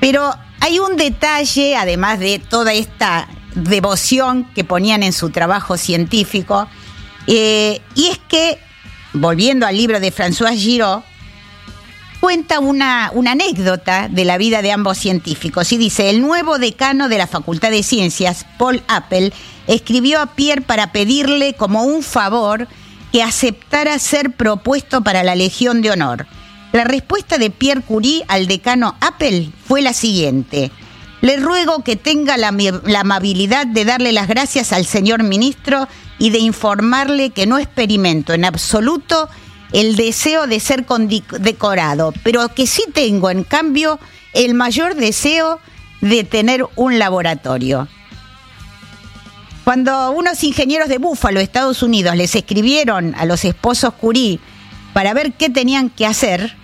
[0.00, 6.68] Pero hay un detalle, además de toda esta devoción que ponían en su trabajo científico,
[7.26, 8.58] eh, y es que,
[9.12, 11.02] volviendo al libro de François Giraud,
[12.20, 17.08] cuenta una, una, anécdota de la vida de ambos científicos y dice, el nuevo decano
[17.08, 19.32] de la Facultad de Ciencias, Paul Apple,
[19.66, 22.66] escribió a Pierre para pedirle como un favor
[23.12, 26.26] que aceptara ser propuesto para la Legión de Honor.
[26.72, 30.70] La respuesta de Pierre Curie al decano Apple fue la siguiente.
[31.20, 35.88] Le ruego que tenga la, amabilidad de darle las gracias al señor ministro
[36.18, 39.28] y de informarle que no experimento en absoluto
[39.72, 40.86] el deseo de ser
[41.40, 43.98] decorado, pero que sí tengo, en cambio,
[44.32, 45.60] el mayor deseo
[46.00, 47.88] de tener un laboratorio.
[49.64, 54.40] Cuando unos ingenieros de Búfalo, Estados Unidos, les escribieron a los esposos Curie
[54.94, 56.56] para ver qué tenían que hacer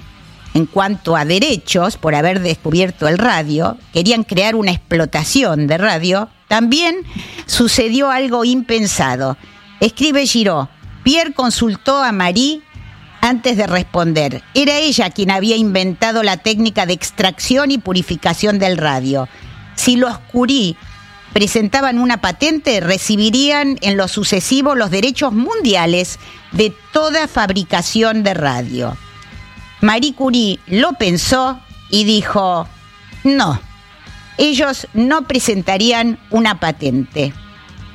[0.54, 6.28] en cuanto a derechos por haber descubierto el radio, querían crear una explotación de radio,
[6.48, 7.04] también
[7.46, 9.36] sucedió algo impensado.
[9.80, 10.68] Escribe Giraud,
[11.02, 12.62] Pierre consultó a Marie
[13.20, 14.42] antes de responder.
[14.54, 19.28] Era ella quien había inventado la técnica de extracción y purificación del radio.
[19.74, 20.76] Si los Curie
[21.32, 26.20] presentaban una patente, recibirían en lo sucesivo los derechos mundiales
[26.52, 28.96] de toda fabricación de radio.
[29.84, 31.60] Marie Curie lo pensó
[31.90, 32.66] y dijo,
[33.22, 33.60] no,
[34.38, 37.34] ellos no presentarían una patente.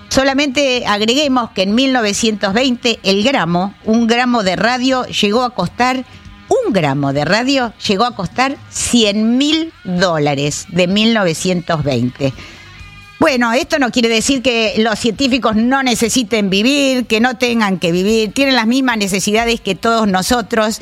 [0.09, 6.05] Solamente agreguemos que en 1920 el gramo, un gramo de radio, llegó a costar,
[6.47, 12.33] un gramo de radio llegó a costar 100 mil dólares de 1920.
[13.19, 17.91] Bueno, esto no quiere decir que los científicos no necesiten vivir, que no tengan que
[17.91, 20.79] vivir, tienen las mismas necesidades que todos nosotros,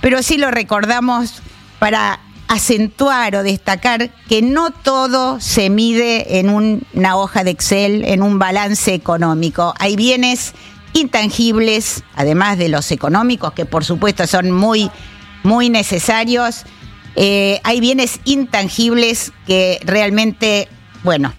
[0.00, 1.42] pero sí lo recordamos
[1.80, 8.22] para acentuar o destacar que no todo se mide en una hoja de Excel, en
[8.22, 9.74] un balance económico.
[9.80, 10.54] Hay bienes
[10.92, 14.92] intangibles, además de los económicos, que por supuesto son muy,
[15.42, 16.66] muy necesarios.
[17.16, 20.68] Eh, hay bienes intangibles que realmente,
[21.02, 21.32] bueno,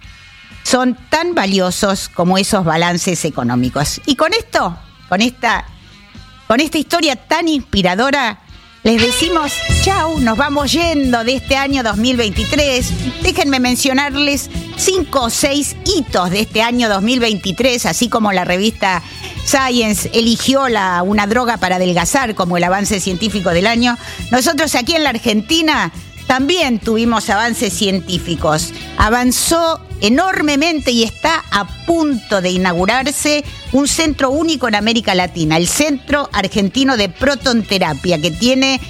[0.62, 4.00] son tan valiosos como esos balances económicos.
[4.06, 4.76] Y con esto,
[5.08, 5.64] con esta,
[6.46, 8.40] con esta historia tan inspiradora,
[8.84, 9.52] les decimos
[9.84, 13.22] chau, nos vamos yendo de este año 2023.
[13.22, 19.00] Déjenme mencionarles cinco o seis hitos de este año 2023, así como la revista
[19.44, 23.96] Science eligió la, una droga para adelgazar como el avance científico del año.
[24.30, 25.92] Nosotros aquí en la Argentina
[26.26, 28.72] también tuvimos avances científicos.
[28.96, 35.68] Avanzó enormemente y está a punto de inaugurarse un centro único en América Latina, el
[35.68, 38.80] Centro Argentino de Protonterapia, que tiene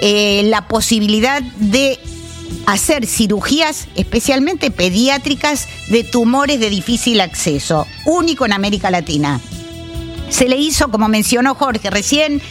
[0.00, 1.98] eh, la posibilidad de
[2.66, 9.40] hacer cirugías, especialmente pediátricas, de tumores de difícil acceso, único en América Latina.
[10.28, 12.42] Se le hizo, como mencionó Jorge recién,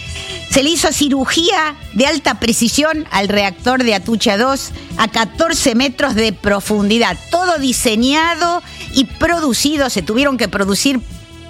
[0.50, 6.16] se le hizo cirugía de alta precisión al reactor de Atucha 2 a 14 metros
[6.16, 7.18] de profundidad.
[7.32, 9.90] Todo diseñado y producido.
[9.90, 11.02] Se tuvieron que producir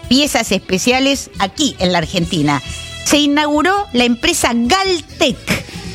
[0.09, 2.61] piezas especiales aquí en la Argentina.
[3.05, 5.37] Se inauguró la empresa Galtec,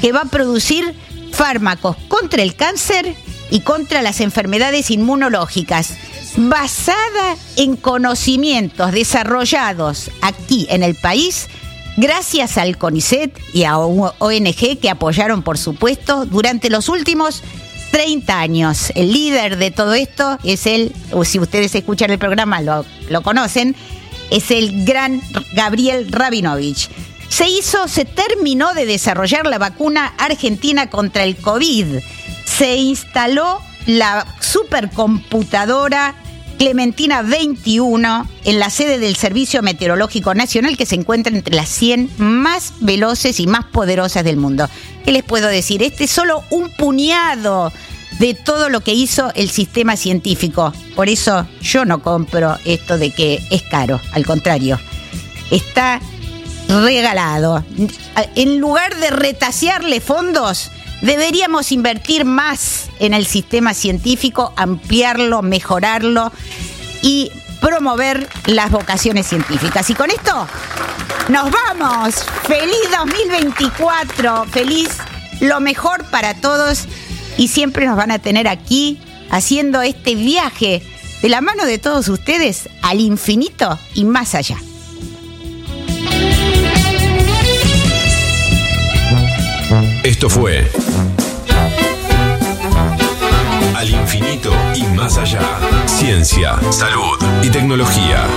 [0.01, 0.95] que va a producir
[1.33, 3.15] fármacos contra el cáncer
[3.51, 5.91] y contra las enfermedades inmunológicas,
[6.37, 11.49] basada en conocimientos desarrollados aquí en el país
[12.03, 17.45] gracias al CONICET y a ONG que apoyaron, por supuesto, durante los últimos
[17.93, 18.93] 30 años.
[18.97, 23.23] El líder de todo esto es el, o si ustedes escuchan el programa lo, lo
[23.23, 23.77] conocen,
[24.33, 25.23] es el gran
[25.53, 26.91] Gabriel Rabinovich.
[27.29, 32.01] Se hizo, se terminó de desarrollar la vacuna argentina contra el COVID.
[32.45, 36.17] Se instaló la supercomputadora
[36.63, 42.13] Clementina 21 en la sede del Servicio Meteorológico Nacional que se encuentra entre las 100
[42.19, 44.69] más veloces y más poderosas del mundo.
[45.05, 45.83] ¿Qué les puedo decir?
[45.83, 47.73] Este es solo un puñado
[48.21, 50.73] de todo lo que hizo el sistema científico.
[50.95, 54.79] Por eso yo no compro esto de que es caro, al contrario,
[55.51, 56.01] está
[56.69, 57.65] regalado.
[58.37, 60.71] En lugar de retasearle fondos,
[61.03, 66.33] Deberíamos invertir más en el sistema científico, ampliarlo, mejorarlo
[67.03, 67.31] y
[67.61, 69.91] promover las vocaciones científicas.
[69.91, 70.47] Y con esto
[71.29, 72.15] nos vamos.
[72.47, 74.89] Feliz 2024, feliz
[75.41, 76.85] lo mejor para todos
[77.37, 79.01] y siempre nos van a tener aquí
[79.31, 80.83] haciendo este viaje
[81.21, 84.59] de la mano de todos ustedes al infinito y más allá.
[90.03, 90.69] Esto fue
[93.83, 95.41] Al infinito y más allá.
[95.87, 98.29] Ciencia, salud y tecnología.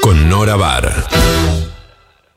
[0.00, 1.57] Con Nora Bar.